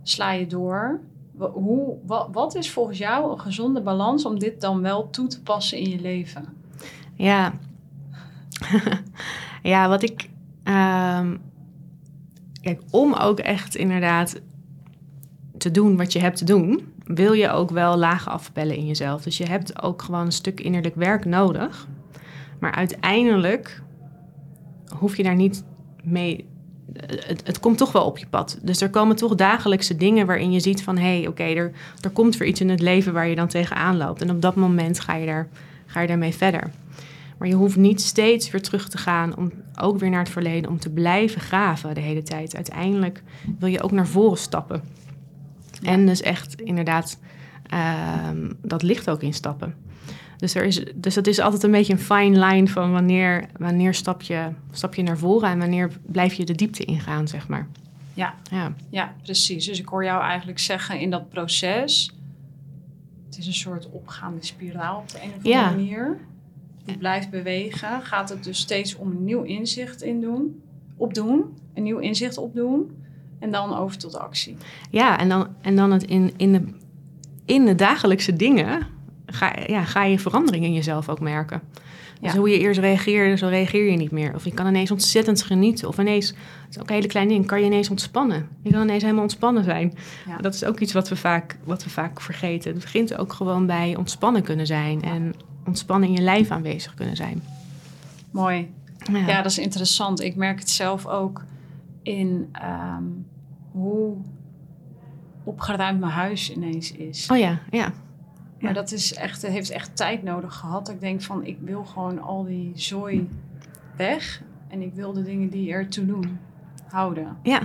[0.02, 1.00] sla je door.
[1.38, 5.42] Hoe, wa- wat is volgens jou een gezonde balans om dit dan wel toe te
[5.42, 6.44] passen in je leven?
[7.14, 7.52] ja.
[9.62, 10.28] ja, wat ik.
[10.62, 11.36] ehm,
[12.60, 14.40] kijk, om ook echt inderdaad
[15.58, 19.22] te doen wat je hebt te doen, wil je ook wel lagen afpellen in jezelf.
[19.22, 21.86] Dus je hebt ook gewoon een stuk innerlijk werk nodig.
[22.60, 23.82] Maar uiteindelijk
[24.96, 25.64] hoef je daar niet
[26.02, 26.46] mee.
[26.92, 28.58] Het, het komt toch wel op je pad.
[28.62, 32.10] Dus er komen toch dagelijkse dingen waarin je ziet van hé, hey, oké, er, er
[32.10, 34.22] komt weer iets in het leven waar je dan tegenaan loopt.
[34.22, 35.48] En op dat moment ga je, daar,
[35.86, 36.70] ga je daarmee verder.
[37.38, 40.70] Maar je hoeft niet steeds weer terug te gaan, om, ook weer naar het verleden,
[40.70, 42.56] om te blijven graven de hele tijd.
[42.56, 43.22] Uiteindelijk
[43.58, 44.82] wil je ook naar voren stappen.
[45.82, 47.18] En dus echt inderdaad
[47.66, 49.74] ehm, dat licht ook instappen.
[50.38, 53.94] Dus, er is, dus dat is altijd een beetje een fine line van wanneer, wanneer
[53.94, 57.68] stap, je, stap je naar voren en wanneer blijf je de diepte ingaan, zeg maar.
[58.14, 58.34] Ja.
[58.50, 59.66] Ja, Ja, precies.
[59.66, 62.12] Dus ik hoor jou eigenlijk zeggen in dat proces.
[63.26, 65.70] Het is een soort opgaande spiraal op de een of andere Ja.
[65.70, 66.18] manier.
[66.84, 68.02] Die blijft bewegen.
[68.02, 70.62] Gaat het dus steeds om een nieuw inzicht in doen,
[70.96, 71.44] opdoen.
[71.74, 72.96] Een nieuw inzicht opdoen.
[73.38, 74.56] En dan over tot actie.
[74.90, 76.62] ja en dan, en dan het in, in, de,
[77.44, 78.86] in de dagelijkse dingen
[79.30, 81.62] ga, ja, ga je verandering in jezelf ook merken.
[82.20, 82.38] Dus Ja.
[82.38, 84.34] hoe je eerst reageerde, zo reageer je niet meer.
[84.34, 85.88] Of je kan ineens ontzettend genieten.
[85.88, 86.36] Of ineens, het
[86.70, 88.48] is ook een hele kleine ding, kan je ineens ontspannen.
[88.62, 89.94] Je kan ineens helemaal ontspannen zijn.
[90.26, 90.36] Ja.
[90.36, 92.70] Dat is ook iets wat we, vaak, wat we vaak vergeten.
[92.72, 95.02] Het begint ook gewoon bij ontspannen kunnen zijn.
[95.02, 95.34] En
[95.66, 97.42] ontspannen in je lijf aanwezig kunnen zijn.
[98.30, 98.70] Mooi.
[99.12, 100.20] Ja, Ja, dat is interessant.
[100.20, 101.44] Ik merk het zelf ook
[102.02, 103.02] in ehm,
[103.70, 104.16] hoe
[105.44, 107.26] opgeruimd mijn huis ineens is.
[107.30, 107.92] Oh ja, ja.
[108.60, 110.88] Maar dat is echt, heeft echt tijd nodig gehad.
[110.88, 113.28] Ik denk van, ik wil gewoon al die zooi
[113.96, 114.42] weg.
[114.68, 116.38] En ik wil de dingen die ertoe doen,
[116.88, 117.36] houden.
[117.42, 117.60] Ja.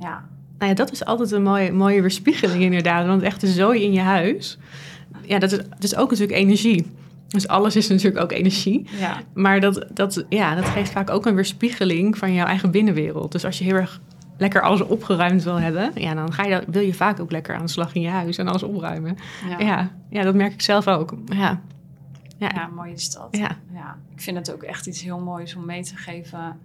[0.00, 0.24] Ja,
[0.58, 3.06] Nou ja, dat is altijd een mooie, mooie weerspiegeling inderdaad.
[3.06, 4.58] Want echt de zooi in je huis,
[5.22, 6.86] ja dat, is, dat is ook natuurlijk energie.
[7.28, 8.86] Dus alles is natuurlijk ook energie.
[8.98, 9.20] Ja.
[9.34, 13.32] Maar dat, dat, ja, dat geeft vaak ook een weerspiegeling van jouw eigen binnenwereld.
[13.32, 14.00] Dus als je heel erg
[14.36, 17.64] lekker alles opgeruimd wil hebben, ja, dan ga je, wil je vaak ook lekker aan
[17.64, 19.16] de slag in je huis en alles opruimen.
[19.48, 19.58] Ja.
[19.58, 21.14] Ja, ja, dat merk ik zelf ook.
[21.26, 21.60] Ja,
[22.38, 23.28] ja, Ja, mooi is dat.
[23.30, 23.56] Ja.
[23.72, 23.96] Ja.
[24.14, 26.58] Ik vind het ook echt iets heel moois om mee te geven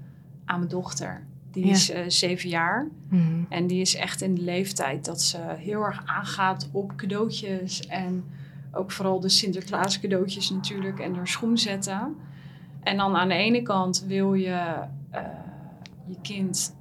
[0.46, 1.24] aan mijn dochter.
[1.52, 1.72] Die Ja.
[1.72, 3.24] is eh, zeven jaar Mhm.
[3.50, 7.88] en die is echt in de leeftijd dat ze heel erg aangaat op cadeautjes.
[7.88, 8.24] En
[8.72, 12.16] ook vooral de Sinterklaas cadeautjes natuurlijk en haar schoen zetten.
[12.84, 14.74] En dan aan de ene kant wil je
[15.10, 15.22] eh,
[16.08, 16.76] je kind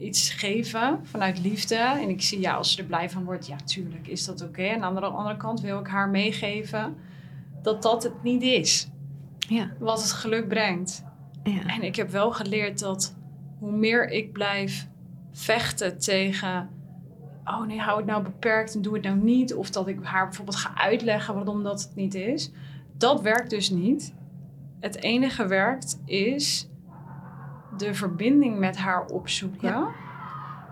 [0.00, 1.74] iets geven vanuit liefde.
[1.74, 4.62] En ik zie, ja, als ze er blij van wordt, ja, tuurlijk is dat oké.
[4.62, 6.96] En aan de andere kant wil ik haar meegeven
[7.62, 8.88] dat dat het niet is.
[9.38, 11.04] ja, Wat het geluk brengt.
[11.44, 11.66] ja.
[11.66, 13.14] En ik heb wel geleerd dat
[13.58, 14.88] hoe meer ik blijf
[15.32, 16.68] vechten tegen...
[17.44, 19.54] oh nee, hou het nou beperkt en doe het nou niet.
[19.54, 22.50] Of dat ik haar bijvoorbeeld ga uitleggen waarom dat het niet is.
[22.96, 24.14] Dat werkt dus niet.
[24.80, 26.68] Het enige werkt is
[27.80, 29.68] de verbinding met haar opzoeken.
[29.68, 29.88] Ja.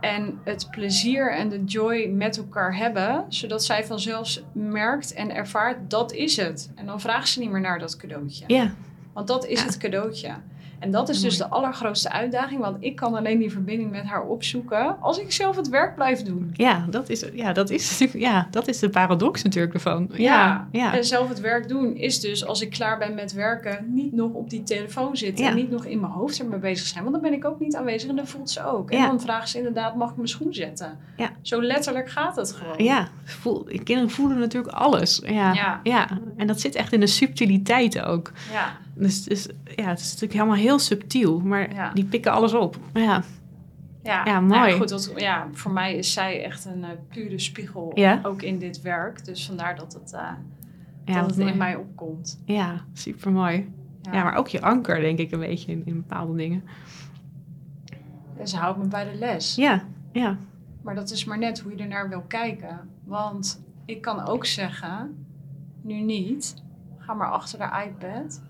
[0.01, 3.25] En het plezier en de joy met elkaar hebben.
[3.29, 6.71] Zodat zij vanzelf merkt en ervaart, dat is het.
[6.75, 8.45] En dan vraagt ze niet meer naar dat cadeautje.
[8.47, 8.71] ja.
[9.13, 9.65] Want dat is Ja.
[9.67, 10.35] het cadeautje.
[10.79, 12.61] En dat is dus de allergrootste uitdaging.
[12.61, 16.23] Want ik kan alleen die verbinding met haar opzoeken als ik zelf het werk blijf
[16.23, 16.51] doen.
[16.53, 20.11] Ja, dat is, ja, dat is, ja, dat is de paradox natuurlijk ervan.
[20.13, 20.95] Ja, ja.
[20.95, 24.33] En zelf het werk doen is dus als ik klaar ben met werken, niet nog
[24.33, 25.45] op die telefoon zitten.
[25.45, 25.51] Ja.
[25.51, 27.05] En niet nog in mijn hoofd ermee bezig zijn.
[27.05, 28.91] Want dan ben ik ook niet aanwezig en dat voelt ze ook.
[28.91, 30.99] En dan vragen ze inderdaad, mag ik mijn schoen zetten?
[31.17, 31.31] Ja.
[31.43, 32.85] Zo letterlijk gaat het gewoon.
[32.85, 35.23] Ja, voel, kinderen voelen natuurlijk alles.
[35.27, 35.81] Ja, Ja.
[35.83, 36.09] ja.
[36.37, 38.33] en dat zit echt in de subtiliteit ook.
[38.53, 38.77] Ja.
[38.99, 41.93] Dus, dus ja, het is natuurlijk helemaal heel subtiel, maar Ja.
[41.93, 42.79] die pikken alles op.
[42.95, 43.23] Ja,
[44.03, 44.77] Ja, Ja, nou mooi.
[44.79, 48.21] goed, dat, ja, voor mij is zij echt een eh, pure spiegel, Ja?
[48.23, 49.25] ook in dit werk.
[49.25, 50.31] Dus vandaar dat het, eh,
[51.05, 51.51] dat het mooi.
[51.51, 52.41] in mij opkomt.
[52.45, 53.73] ja super mooi.
[54.03, 54.23] Ja.
[54.23, 56.63] maar ook je anker, denk ik, een beetje in, in bepaalde dingen.
[58.39, 59.55] En ze houdt me bij de les.
[59.55, 59.83] Ja,
[60.13, 60.37] ja,
[60.83, 62.81] Maar dat is maar net hoe je ernaar wil kijken.
[63.05, 65.27] Want ik kan ook zeggen,
[65.83, 66.55] nu niet,
[66.99, 68.43] ga maar achter de iPad.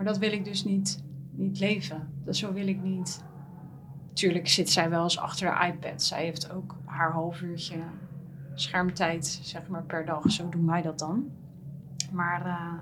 [0.00, 2.08] Maar dat wil ik dus niet, niet leven.
[2.24, 3.24] Dat zo wil ik niet.
[4.12, 6.02] Tuurlijk zit zij wel eens achter de iPad.
[6.02, 7.76] Zij heeft ook haar half uurtje
[8.54, 10.30] schermtijd, zeg maar, per dag.
[10.30, 11.24] Zo doen wij dat dan.
[12.12, 12.72] Maar eh,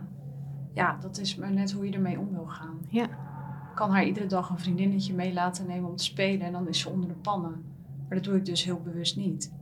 [0.73, 2.79] ja, dat is maar net hoe je ermee om wil gaan.
[2.89, 3.05] Ja.
[3.05, 6.47] Ik kan haar iedere dag een vriendinnetje mee laten nemen om te spelen.
[6.47, 7.65] En dan is ze onder de pannen.
[8.09, 9.53] Maar dat doe ik dus heel bewust niet.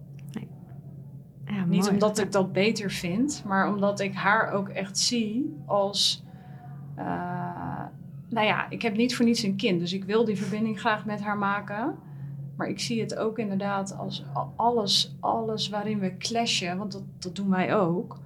[1.45, 1.93] ja Niet mooi.
[1.93, 6.25] omdat ik dat beter vind, maar omdat ik haar ook echt zie als.
[6.95, 7.46] eh,
[8.29, 11.05] nou ja, ik heb niet voor niets een kind, dus ik wil die verbinding graag
[11.05, 11.95] met haar maken.
[12.57, 14.25] Maar ik zie het ook inderdaad als
[14.57, 18.19] alles, alles waarin we clashen, want dat, dat doen wij ook,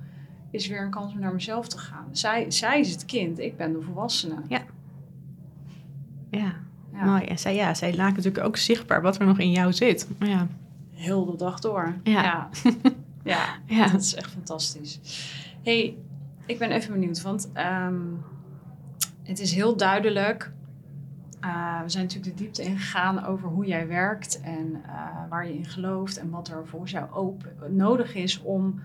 [0.51, 2.07] is weer een kans om naar mezelf te gaan.
[2.11, 4.35] Zij, zij is het kind, ik ben de volwassene.
[4.49, 4.63] Ja,
[6.31, 7.25] Ja, mooi.
[7.25, 10.09] En zij, ja, zij laat natuurlijk ook zichtbaar wat er nog in jou zit.
[10.19, 10.47] Ja,
[10.91, 11.95] Heel de dag door.
[12.03, 12.23] Ja.
[12.23, 12.49] ja.
[13.25, 13.47] ja.
[13.67, 13.89] ja.
[13.89, 15.01] Dat is echt fantastisch.
[15.63, 15.97] hey,
[16.47, 17.99] ik ben even benieuwd, want ehm,
[19.23, 20.53] het is heel duidelijk.
[21.41, 25.55] eh, we zijn natuurlijk de diepte ingegaan over hoe jij werkt en eh, waar je
[25.55, 28.81] in gelooft en wat er volgens jou ook nodig is om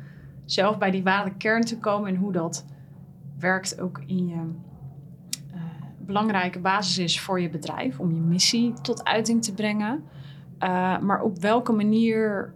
[0.46, 2.66] zelf bij die ware kern te komen en hoe dat
[3.40, 4.52] werkt ook in je
[5.54, 5.62] eh,
[6.00, 10.04] belangrijke basis is voor je bedrijf, om je missie tot uiting te brengen.
[11.02, 12.54] Maar op welke manier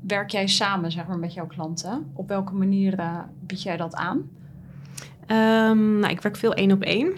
[0.00, 2.10] werk jij samen zeg maar, met jouw klanten?
[2.12, 4.30] Op welke manier bied jij dat aan?
[5.26, 7.12] Ehm, nou, ik werk veel één op één.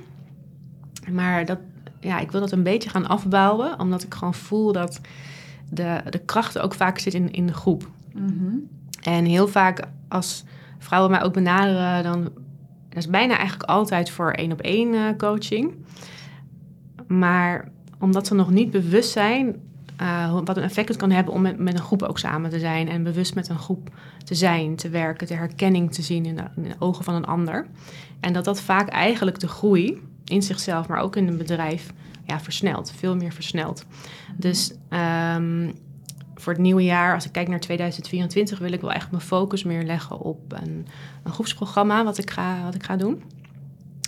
[1.11, 1.59] Maar dat,
[2.01, 3.81] ja, ik wil dat een beetje gaan afbouwen.
[3.81, 5.01] Omdat ik gewoon voel dat
[5.71, 7.88] de, de kracht ook vaak zit in, in de groep.
[9.03, 10.45] En heel vaak als
[10.79, 12.23] vrouwen mij ook benaderen, dan
[12.88, 15.75] dat is bijna eigenlijk altijd voor één op één eh, coaching.
[17.07, 19.57] Maar omdat ze nog niet bewust zijn
[19.97, 22.59] eh, wat een effect het kan hebben om met, met een groep ook samen te
[22.59, 23.91] zijn en bewust met een groep
[24.25, 27.27] te zijn, te werken, de herkenning te zien in de, in de ogen van een
[27.27, 27.67] ander.
[28.21, 31.93] En dat dat vaak eigenlijk de groei in zichzelf, maar ook in een bedrijf,
[32.25, 33.87] ja, versnelt, veel meer versnelt.
[34.37, 35.71] Dus ehm,
[36.35, 39.65] voor het nieuwe jaar, als ik kijk naar 2024, wil ik wel echt mijn focus
[39.65, 40.87] meer leggen op een,
[41.23, 43.23] een groepsprogramma wat ik ga, wat ik ga doen.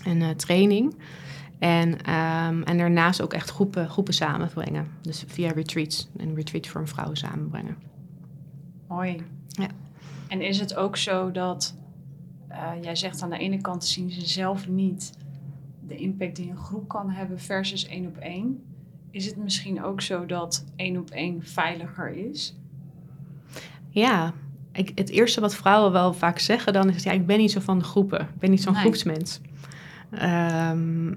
[0.05, 0.95] Een eh, training.
[1.59, 4.87] En, ehm, en daarnaast ook echt groepen, groepen samenbrengen.
[5.01, 6.09] Dus via retreats.
[6.17, 7.77] Een retreat voor een vrouw samenbrengen.
[8.89, 9.23] Mooi.
[9.49, 9.69] Ja.
[10.29, 11.75] En is het ook zo dat
[12.49, 15.13] eh, jij zegt aan de ene kant zien ze zelf niet
[15.87, 18.63] de impact die een groep kan hebben versus één op één?
[19.11, 22.55] Is het misschien ook zo dat één op één veiliger is?
[23.89, 24.33] Ja,
[24.73, 27.03] ik, het eerste wat vrouwen wel vaak zeggen dan is...
[27.03, 28.21] ja, ik ben niet zo van de groepen.
[28.21, 28.81] Ik ben niet zo'n Nee.
[28.83, 29.41] groepsmens.
[30.11, 31.15] Ehm,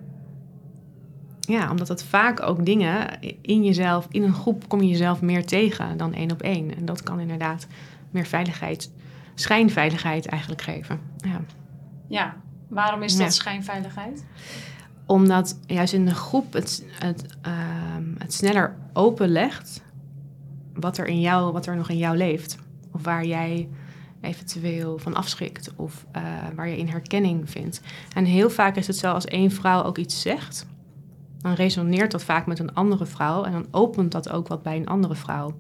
[1.48, 4.08] ja, omdat het vaak ook dingen in jezelf...
[4.12, 6.76] in een groep kom je jezelf meer tegen dan één op één.
[6.76, 7.68] En dat kan inderdaad
[8.12, 8.92] meer veiligheid...
[9.36, 11.00] schijnveiligheid eigenlijk geven.
[11.18, 11.42] Ja.
[12.08, 12.36] Ja,
[12.68, 13.20] waarom is Ja.
[13.24, 14.26] dat schijnveiligheid?
[15.06, 19.82] Omdat juist in de groep het, het, ehm, het sneller openlegt
[20.74, 22.58] wat er, in jou, wat er nog in jou leeft.
[22.92, 23.70] Of waar jij
[24.22, 26.24] eventueel van afschrikt of eh,
[26.56, 27.82] waar je in herkenning vindt.
[28.16, 30.66] En heel vaak is het zo als één vrouw ook iets zegt,
[31.42, 34.76] dan resoneert dat vaak met een andere vrouw en dan opent dat ook wat bij
[34.76, 35.58] een andere vrouw.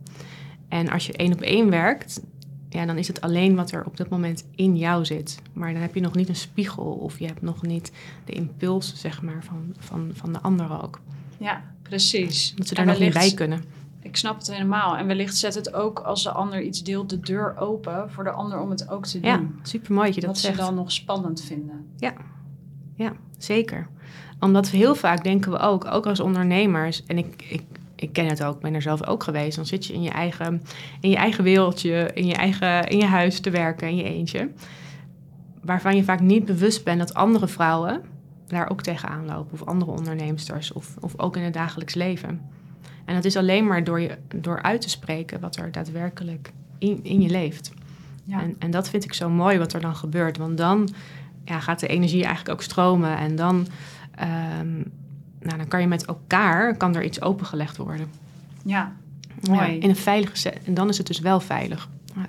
[0.67, 2.21] En als je één op één werkt,
[2.69, 5.41] ja, dan is het alleen wat er op dat moment in jou zit.
[5.53, 7.91] Maar dan heb je nog niet een spiegel of je hebt nog niet
[8.25, 10.99] de impuls, zeg maar, van, van, van de ander ook.
[11.37, 12.53] Ja, precies.
[12.55, 13.63] Dat ze daar nog niet bij kunnen.
[14.01, 14.97] Ik snap het helemaal.
[14.97, 18.31] En wellicht zet het ook als de ander iets deelt de deur open voor de
[18.31, 19.31] ander om het ook te doen.
[19.31, 20.55] Ja, super mooi dat je dat wat zegt.
[20.55, 21.87] ze dan nog spannend vinden.
[21.97, 22.13] Ja,
[23.37, 23.87] zeker.
[24.39, 27.63] Omdat we heel vaak denken we ook, ook als ondernemers, en ik, ik,
[27.95, 30.09] ik ken het ook, ik ben er zelf ook geweest, dan zit je in je
[30.09, 30.61] eigen,
[31.01, 34.49] in je eigen wereldje, in je, eigen, in je huis te werken, in je eentje.
[35.61, 38.01] Waarvan je vaak niet bewust bent dat andere vrouwen
[38.47, 42.41] daar ook tegenaan lopen, of andere onderneemsters, of, of ook in het dagelijks leven.
[43.05, 46.99] En dat is alleen maar door, je, door uit te spreken wat er daadwerkelijk in,
[47.03, 47.71] in je leeft.
[48.23, 48.41] Ja.
[48.41, 50.37] En, en dat vind ik zo mooi wat er dan gebeurt.
[50.37, 50.89] Want dan
[51.45, 53.17] ja, gaat de energie eigenlijk ook stromen.
[53.17, 53.67] En dan,
[54.15, 54.75] ehm,
[55.39, 58.09] nou, dan kan je met elkaar, kan er iets opengelegd worden.
[58.65, 58.93] ja,
[59.41, 59.77] Ja, Mooi.
[59.77, 60.59] in een veilige set.
[60.65, 61.89] En dan is het dus wel veilig.
[62.15, 62.25] Ja.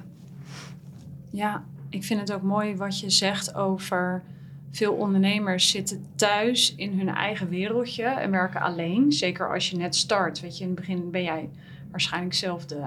[1.31, 4.23] Ja, ik vind het ook mooi wat je zegt over
[4.71, 9.13] veel ondernemers zitten thuis in hun eigen wereldje en werken alleen.
[9.13, 10.41] Zeker als je net start.
[10.41, 11.49] Weet je, in het begin ben jij
[11.91, 12.83] waarschijnlijk zelf de,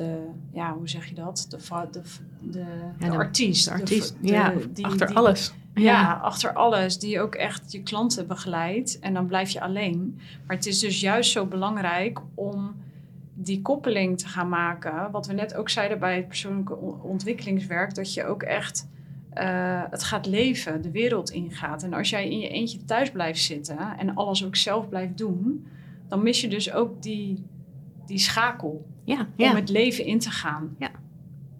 [0.00, 1.46] de ja, hoe zeg je dat?
[1.48, 1.56] De,
[2.40, 2.64] de,
[2.98, 3.64] de, artiest.
[3.64, 5.52] De artiest, ja, die- achter die- alles.
[5.74, 6.12] Ja.
[6.12, 6.98] achter alles.
[6.98, 8.98] Die ook echt je klanten begeleidt.
[8.98, 10.18] En dan blijf je alleen.
[10.46, 12.74] Maar het is dus juist zo belangrijk om
[13.34, 15.10] die koppeling te gaan maken.
[15.10, 17.94] Wat we net ook zeiden bij het persoonlijke on- ontwikkelingswerk.
[17.94, 18.88] Dat je ook echt
[19.30, 21.82] eh, het gaat leven, de wereld ingaat.
[21.82, 25.66] En als jij in je eentje thuis blijft zitten en alles ook zelf blijft doen.
[26.08, 27.44] Dan mis je dus ook die,
[28.06, 28.86] die schakel
[29.36, 30.76] Ja, om het leven in te gaan.
[30.78, 30.90] Ja.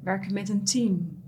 [0.02, 1.18] Werken met een team.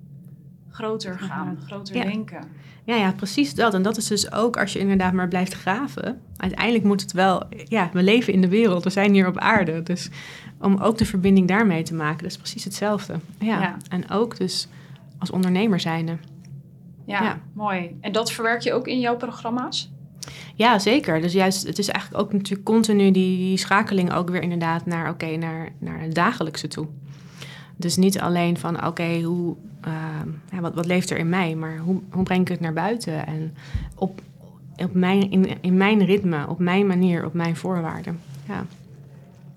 [0.68, 2.44] Groter gaan, groter denken.
[2.85, 3.74] Ja, ja, precies dat.
[3.74, 6.20] En dat is dus ook als je inderdaad maar blijft graven.
[6.37, 7.42] Uiteindelijk moet het wel...
[7.64, 8.85] Ja, we leven in de wereld.
[8.85, 9.82] We zijn hier op aarde.
[9.82, 10.11] Dus
[10.58, 13.14] om ook de verbinding daarmee te maken, dat is precies hetzelfde.
[13.38, 13.76] Ja.
[13.88, 14.68] En ook dus
[15.18, 16.16] als ondernemer zijnde.
[17.04, 17.40] Ja.
[17.52, 17.96] mooi.
[18.00, 19.91] En dat verwerk je ook in jouw programma's?
[20.54, 21.20] Ja, zeker.
[21.20, 25.11] Dus juist, het is eigenlijk ook natuurlijk continu die, die schakeling ook weer inderdaad naar,
[25.11, 26.87] oké, naar, naar het dagelijkse toe.
[27.76, 31.78] Dus niet alleen van, oké, hoe, ehm, ja, wat, wat leeft er in mij, maar
[31.78, 33.26] hoe, hoe breng ik het naar buiten?
[33.26, 33.54] En
[33.94, 34.20] op,
[34.76, 38.20] op mijn, in, in mijn ritme, op mijn manier, op mijn voorwaarden.
[38.48, 38.64] Ja.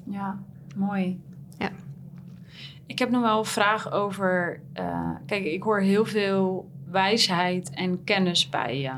[0.04, 0.40] Ja,
[0.76, 1.20] mooi.
[1.58, 1.70] Ja.
[2.86, 4.60] Ik heb nog wel een vraag over...
[4.74, 8.92] eh, kijk, ik hoor heel veel wijsheid en kennis bij je.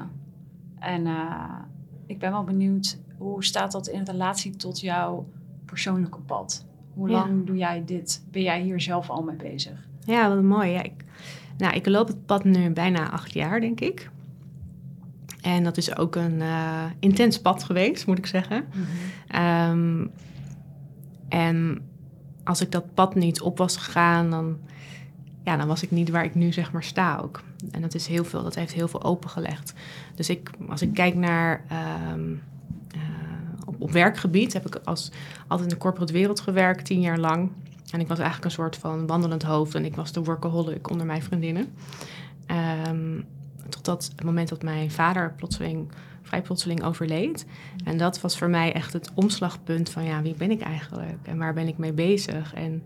[0.79, 1.53] En eh,
[2.05, 5.27] ik ben wel benieuwd, hoe staat dat in relatie tot jouw
[5.65, 6.65] persoonlijke pad?
[6.93, 7.13] Hoe Ja.
[7.13, 8.23] lang doe jij dit?
[8.31, 9.87] Ben jij hier zelf al mee bezig?
[10.05, 10.69] Ja, wat mooi.
[10.71, 11.03] Ja, ik,
[11.57, 14.09] nou, ik loop het pad nu bijna acht jaar, denk ik.
[15.41, 18.65] En dat is ook een eh, intens pad geweest, moet ik zeggen.
[19.27, 20.05] Ehm,
[21.29, 21.81] en
[22.43, 24.57] als ik dat pad niet op was gegaan, dan,
[25.47, 27.41] ja, dan was ik niet waar ik nu zeg maar sta ook.
[27.71, 29.73] En dat is heel veel, dat heeft heel veel opengelegd.
[30.15, 32.33] Dus ik, als ik kijk naar ehm,
[32.91, 32.99] eh,
[33.79, 35.11] op, werkgebied, heb ik als,
[35.47, 37.51] altijd in de corporate wereld gewerkt, tien jaar lang.
[37.91, 41.05] En ik was eigenlijk een soort van wandelend hoofd en ik was de workaholic onder
[41.05, 41.67] mijn vriendinnen.
[42.45, 43.21] Ehm,
[43.69, 47.45] totdat het moment dat mijn vader plotseling, vrij plotseling overleed.
[47.83, 51.37] En dat was voor mij echt het omslagpunt van ja, wie ben ik eigenlijk en
[51.37, 52.53] waar ben ik mee bezig?
[52.53, 52.83] En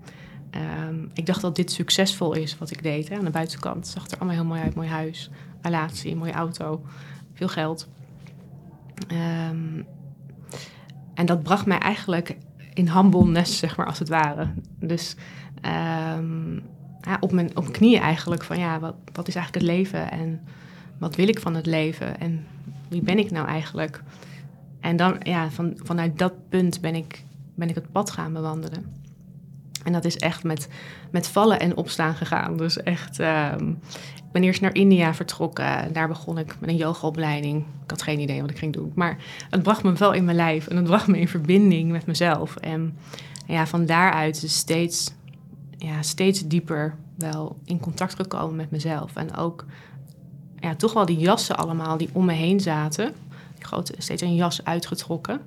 [0.52, 3.12] ehm, ik dacht dat dit succesvol is wat ik deed.
[3.12, 4.76] Aan de buitenkant zag het er allemaal heel mooi uit.
[4.76, 5.30] Mooi huis,
[5.62, 6.82] relatie, mooie auto,
[7.34, 7.88] veel geld.
[9.08, 9.82] Ehm,
[11.14, 12.38] en dat bracht mij eigenlijk
[12.74, 14.48] in humbleness, zeg maar, als het ware.
[14.80, 15.16] Dus
[15.62, 16.54] ehm,
[17.02, 20.42] ja, op, mijn, op knieën eigenlijk van ja, wat, wat is eigenlijk het leven en
[20.98, 22.46] wat wil ik van het leven en
[22.90, 24.04] wie ben ik nou eigenlijk?
[24.80, 27.24] En dan, ja, van, vanuit dat punt ben ik,
[27.56, 29.01] ben ik het pad gaan bewandelen.
[29.84, 30.68] En dat is echt met,
[31.12, 32.58] met vallen en opstaan gegaan.
[32.58, 33.70] Dus echt, ehm,
[34.16, 35.94] ik ben eerst naar India vertrokken.
[35.94, 37.60] Daar begon ik met een yogaopleiding.
[37.60, 38.92] Ik had geen idee wat ik ging doen.
[38.96, 39.18] Maar
[39.50, 40.68] het bracht me wel in mijn lijf.
[40.68, 42.56] En het bracht me in verbinding met mezelf.
[42.56, 42.98] En
[43.48, 45.14] ja, van daaruit is steeds,
[45.78, 49.16] ja, steeds dieper wel in contact gekomen met mezelf.
[49.16, 49.66] En ook
[50.60, 53.14] ja, toch wel die jassen allemaal die om me heen zaten.
[53.56, 55.42] Die grote, steeds een jas uitgetrokken.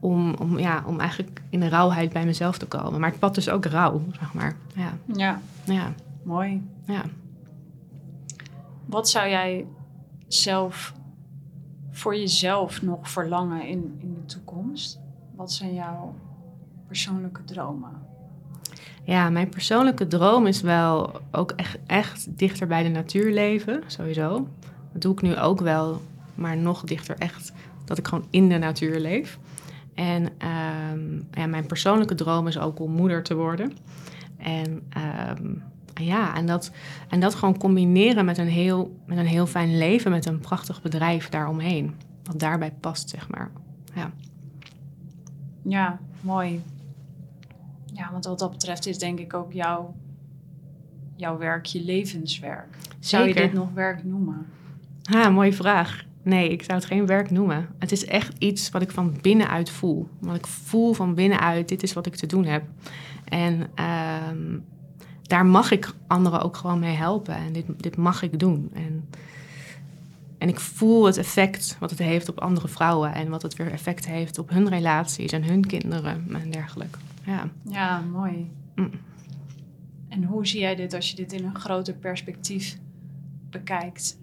[0.00, 3.00] Om, om, ja, om eigenlijk in de rauwheid bij mezelf te komen.
[3.00, 4.56] Maar het pad dus ook rauw, zeg maar.
[4.74, 6.62] Ja, Ja, ja, mooi.
[6.86, 7.02] ja.
[8.86, 9.66] Wat zou jij
[10.28, 10.92] zelf
[11.90, 15.00] voor jezelf nog verlangen in, in de toekomst?
[15.34, 16.14] Wat zijn jouw
[16.86, 17.90] persoonlijke dromen?
[19.04, 24.48] Ja, mijn persoonlijke droom is wel ook echt, echt dichter bij de natuur leven, sowieso.
[24.92, 26.00] Dat doe ik nu ook wel,
[26.34, 27.52] maar nog dichter echt
[27.84, 29.38] dat ik gewoon in de natuur leef.
[29.96, 33.72] En ehm, ja, mijn persoonlijke droom is ook om moeder te worden.
[34.36, 35.54] En ehm,
[35.94, 36.70] ja, en dat,
[37.08, 40.82] en dat gewoon combineren met een, heel, met een heel fijn leven, met een prachtig
[40.82, 41.94] bedrijf daaromheen.
[42.24, 43.50] Wat daarbij past, zeg maar.
[43.94, 44.10] Ja.
[45.62, 46.62] Ja, mooi.
[47.92, 49.94] Ja, want wat dat betreft is denk ik ook jouw,
[51.14, 52.76] jouw werk je levenswerk.
[52.98, 54.46] Zou je dit nog werk noemen?
[55.02, 56.04] Ha, mooie vraag.
[56.26, 57.68] Nee, ik zou het geen werk noemen.
[57.78, 60.08] Het is echt iets wat ik van binnenuit voel.
[60.18, 62.64] Wat ik voel van binnenuit, dit is wat ik te doen heb.
[63.24, 64.58] En ehm,
[65.22, 67.34] daar mag ik anderen ook gewoon mee helpen.
[67.34, 68.70] En dit, dit mag ik doen.
[68.72, 69.08] En,
[70.38, 73.14] en ik voel het effect wat het heeft op andere vrouwen.
[73.14, 76.98] En wat het weer effect heeft op hun relaties en hun kinderen en dergelijke.
[77.26, 77.48] Ja.
[77.62, 78.50] Ja, mooi.
[78.74, 78.90] Mm.
[80.08, 82.78] En hoe zie jij dit als je dit in een groter perspectief
[83.50, 84.18] bekijkt?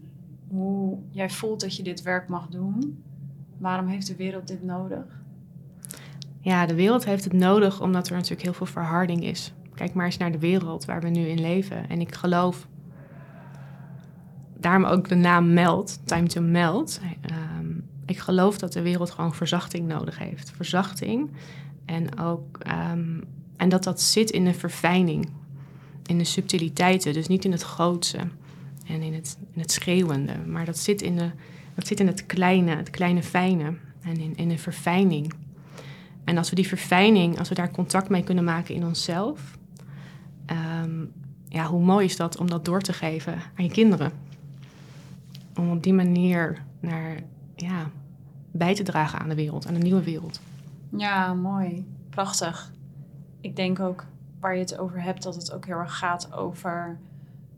[0.54, 3.04] Hoe jij voelt dat je dit werk mag doen?
[3.58, 5.22] Waarom heeft de wereld dit nodig?
[6.40, 9.54] Ja, de wereld heeft het nodig omdat er natuurlijk heel veel verharding is.
[9.76, 11.90] Kijk maar eens naar de wereld waar we nu in leven.
[11.90, 12.68] En ik geloof,
[14.58, 17.00] daarom ook de naam Meld, Time to Meld.
[17.22, 17.72] Ehm,
[18.06, 20.52] ik geloof dat de wereld gewoon verzachting nodig heeft.
[20.52, 21.32] Verzachting
[21.86, 23.22] en ook, ehm,
[23.58, 25.30] en dat dat zit in de verfijning,
[26.06, 27.14] in de subtiliteiten.
[27.14, 28.20] Dus niet in het grootse
[28.84, 31.32] en in het, in het schreeuwende, maar dat zit in, de,
[31.76, 35.34] dat zit in het kleine, het kleine fijne en in, in de verfijning.
[36.24, 39.58] En als we die verfijning, als we daar contact mee kunnen maken in onszelf,
[40.46, 41.06] ehm,
[41.48, 44.12] ja, hoe mooi is dat om dat door te geven aan je kinderen?
[45.56, 47.20] Om op die manier naar,
[47.56, 47.90] ja,
[48.52, 50.40] bij te dragen aan de wereld, aan een nieuwe wereld.
[50.90, 51.86] Ja, mooi.
[52.10, 52.72] Prachtig.
[53.42, 54.06] Ik denk ook
[54.40, 56.98] waar je het over hebt, dat het ook heel erg gaat over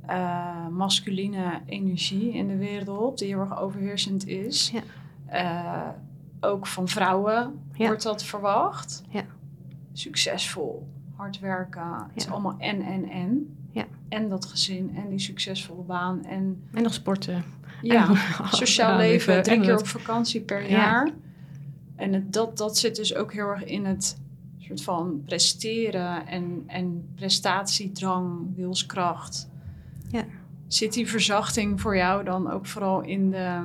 [0.08, 4.72] eh, masculine energie in de wereld, die heel erg overheersend is.
[4.74, 4.82] Ja.
[5.26, 5.90] Eh,
[6.40, 7.86] ook van vrouwen Ja.
[7.88, 9.04] wordt dat verwacht.
[9.10, 9.24] Ja.
[9.94, 11.94] Succesvol, hard werken.
[11.94, 13.56] Het is allemaal en, en, en.
[13.72, 13.86] Ja.
[14.10, 16.24] En dat gezin en die succesvolle baan.
[16.26, 17.44] En En nog sporten.
[17.82, 18.18] ja, En
[18.58, 20.68] sociaal ja, leven, drie keer op vakantie per Ja.
[20.70, 21.10] jaar.
[21.96, 24.18] En het, dat, dat zit dus ook heel erg in het
[24.58, 29.50] soort van presteren en, en prestatiedrang, wilskracht.
[30.68, 33.60] Zit die verzachting voor jou dan ook vooral in de...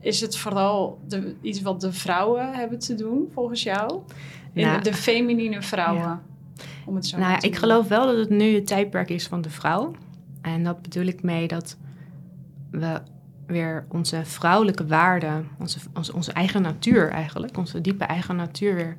[0.00, 4.02] Is het vooral de, iets wat de vrouwen hebben te doen, volgens jou?
[4.52, 6.22] In Nou, de feminine vrouwen, ja.
[6.86, 9.40] om het zo Nou ja, ik geloof wel dat het nu het tijdperk is van
[9.40, 9.94] de vrouw.
[10.40, 11.76] En dat bedoel ik mee dat
[12.70, 13.00] we
[13.46, 18.96] weer onze vrouwelijke waarden, onze, onze, onze eigen natuur eigenlijk, onze diepe eigen natuur weer,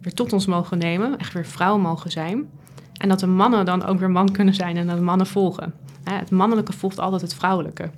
[0.00, 1.18] weer tot ons mogen nemen.
[1.18, 2.48] Echt weer vrouw mogen zijn.
[2.96, 5.74] En dat de mannen dan ook weer man kunnen zijn en dat de mannen volgen.
[6.04, 7.90] Het mannelijke volgt altijd het vrouwelijke.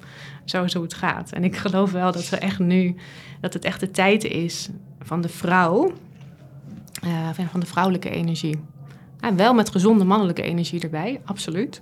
[0.45, 1.33] Zo is hoe het gaat.
[1.33, 2.97] En ik geloof wel dat we echt nu,
[3.41, 4.69] dat het echt de tijd is
[5.01, 5.93] van de vrouw,
[7.03, 8.61] eh, van- de vrouwelijke energie.
[9.21, 11.81] Ja, wel met gezonde mannelijke energie erbij, absoluut.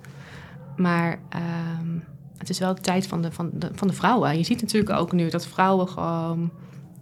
[0.77, 1.99] Maar ehm,
[2.39, 4.37] het is wel de tijd van de, van, de, van de vrouwen.
[4.39, 6.51] Je ziet natuurlijk ook nu dat vrouwen gewoon...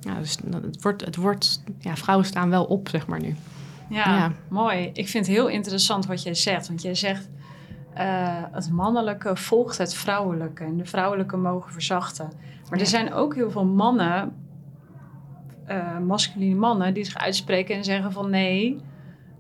[0.01, 3.37] Ja, dus het wordt, het wordt, ja, vrouwen staan wel op, zeg maar nu.
[3.89, 4.33] Ja, Ja.
[4.49, 4.91] mooi.
[4.93, 6.69] Ik vind het heel interessant wat jij zegt.
[6.69, 7.29] Want jij zegt,
[7.99, 10.65] eh, het mannelijke volgt het vrouwelijke.
[10.65, 12.31] En de vrouwelijke mogen verzachten.
[12.71, 14.33] Maar er zijn ook heel veel mannen,
[15.65, 18.81] eh masculine mannen, die zich uitspreken en zeggen van nee,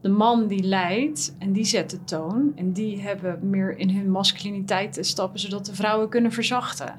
[0.00, 2.52] de man die leidt en die zet de toon.
[2.56, 6.94] En die hebben meer in hun masculiniteit te stappen, zodat de vrouwen kunnen verzachten.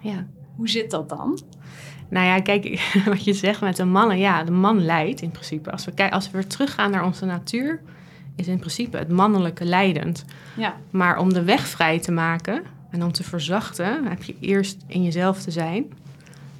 [0.00, 0.26] Ja.
[0.56, 1.40] Hoe zit dat dan?
[2.08, 4.18] Nou ja, kijk, wat je zegt met de mannen.
[4.18, 5.70] Ja, de man leidt in principe.
[5.70, 7.80] Als we, als we weer teruggaan naar onze natuur...
[8.40, 10.24] is in principe het mannelijke leidend.
[10.56, 14.76] Ja, Maar om de weg vrij te maken en om te verzachten, heb je eerst
[14.86, 15.92] in jezelf te zijn.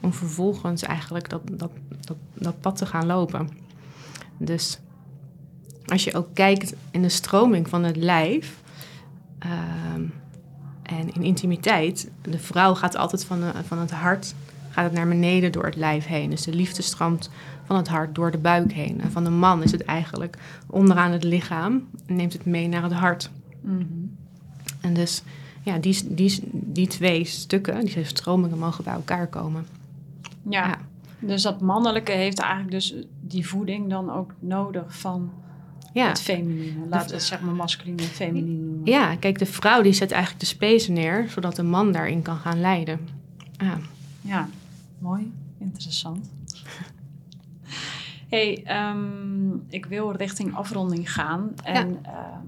[0.01, 1.71] Om vervolgens eigenlijk dat, dat,
[2.07, 3.49] dat, dat pad te gaan lopen.
[4.37, 4.79] Dus
[5.87, 8.61] als je ook kijkt in de stroming van het lijf
[9.39, 10.03] ehm,
[10.83, 14.35] en in intimiteit, de vrouw gaat altijd van, de, van het hart
[14.71, 16.31] gaat het naar beneden door het lijf heen.
[16.31, 17.31] Dus de liefde stroomt
[17.71, 19.01] van het hart door de buik heen.
[19.01, 22.83] En van de man is het eigenlijk onderaan het lichaam en neemt het mee naar
[22.83, 23.31] het hart.
[23.61, 23.83] Mhm.
[24.81, 25.23] En dus
[25.63, 29.67] ja, die, die, die twee stukken, die twee stromingen mogen bij elkaar komen.
[30.49, 30.67] Ja.
[30.67, 30.79] Ja.
[31.19, 35.31] Dus dat mannelijke heeft eigenlijk dus die voeding dan ook nodig van
[35.93, 36.09] Ja.
[36.09, 36.87] het feminine.
[36.89, 38.87] Laten we het zeg maar masculine en feminine noemen.
[38.93, 42.37] ja, kijk, de vrouw die zet eigenlijk de space neer, zodat de man daarin kan
[42.37, 43.01] gaan leiden.
[43.59, 43.79] Ja.
[44.21, 44.49] Ja,
[44.99, 45.33] mooi.
[45.59, 46.31] Interessant.
[48.31, 51.53] Hey, ehm, ik wil richting afronding gaan.
[51.65, 52.43] En ja.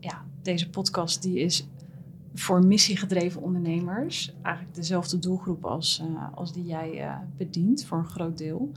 [0.00, 1.66] ja, deze podcast die is
[2.34, 4.34] voor missiegedreven ondernemers.
[4.42, 8.72] Eigenlijk dezelfde doelgroep als, uh, als die jij uh, bedient, voor een groot deel.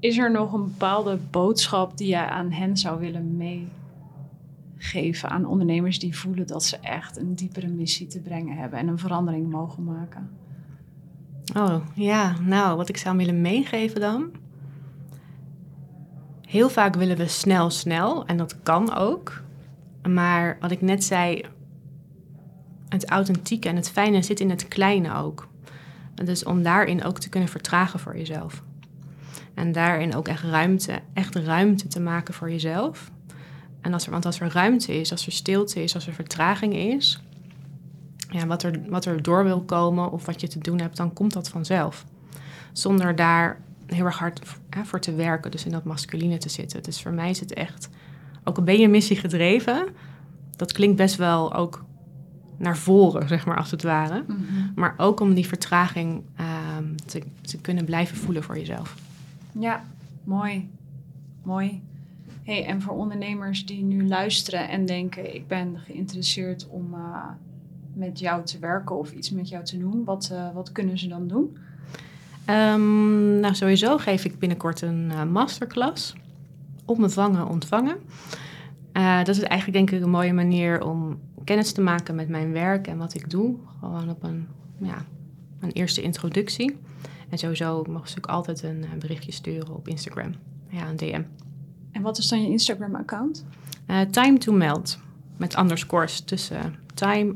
[0.00, 5.30] Is er nog een bepaalde boodschap die jij aan hen zou willen meegeven?
[5.30, 8.98] Aan ondernemers die voelen dat ze echt een diepere missie te brengen hebben en een
[8.98, 10.30] verandering mogen maken?
[11.56, 12.40] Oh, ja.
[12.40, 14.30] Nou, wat ik zou willen meegeven dan?
[16.46, 18.26] Heel vaak willen we snel, snel.
[18.26, 19.42] En dat kan ook.
[20.08, 21.44] Maar wat ik net zei,
[22.88, 25.48] het authentieke en het fijne zit in het kleine ook.
[26.24, 28.62] Dus om daarin ook te kunnen vertragen voor jezelf.
[29.54, 33.10] En daarin ook echt ruimte, echt ruimte te maken voor jezelf.
[33.80, 36.74] En als er, want als er ruimte is, als er stilte is, als er vertraging
[36.74, 37.22] is,
[38.30, 41.12] ja, wat, er, wat er door wil komen of wat je te doen hebt, dan
[41.12, 42.04] komt dat vanzelf.
[42.72, 44.40] Zonder daar heel erg hard
[44.84, 46.82] voor te werken, dus in dat masculine te zitten.
[46.82, 47.88] Dus voor mij is het echt,
[48.44, 49.86] ook al ben je missie gedreven,
[50.56, 51.84] dat klinkt best wel ook
[52.56, 54.24] naar voren, zeg maar, als het ware.
[54.26, 54.40] Mhm.
[54.74, 56.22] Maar ook om die vertraging
[56.78, 58.94] um, te, te kunnen blijven voelen voor jezelf.
[59.52, 59.84] Ja,
[60.24, 60.68] mooi.
[61.42, 61.82] Mooi.
[62.42, 67.24] Hey, en voor ondernemers die nu luisteren en denken: ik ben geïnteresseerd om uh,
[67.92, 71.08] met jou te werken of iets met jou te doen, wat, uh, wat kunnen ze
[71.08, 71.56] dan doen?
[72.50, 76.14] Um, nou, sowieso geef ik binnenkort een uh, masterclass.
[76.84, 77.96] Opvangen, ontvangen.
[78.92, 82.52] Uh, dat is eigenlijk denk ik een mooie manier om kennis te maken met mijn
[82.52, 83.56] werk en wat ik doe.
[83.80, 84.46] Gewoon op een,
[84.78, 85.04] ja,
[85.60, 86.76] een eerste introductie.
[87.28, 90.34] En sowieso mag ze ook altijd een berichtje sturen op Instagram.
[90.68, 91.22] Ja, een DM.
[91.92, 93.44] En wat is dan je Instagram-account?
[93.86, 94.98] Uh, time to meld.
[95.36, 97.34] Met underscores tussen time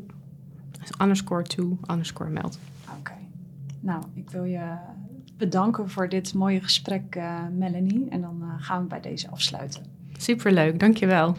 [1.03, 2.59] underscore to underscore meld.
[2.89, 2.99] Oké.
[2.99, 3.29] Okay.
[3.81, 4.77] Nou, ik wil je
[5.41, 8.07] bedanken voor dit mooie gesprek, uh, Melanie.
[8.11, 9.83] En dan uh, gaan we bij deze afsluiten.
[10.17, 11.37] Superleuk, dankjewel.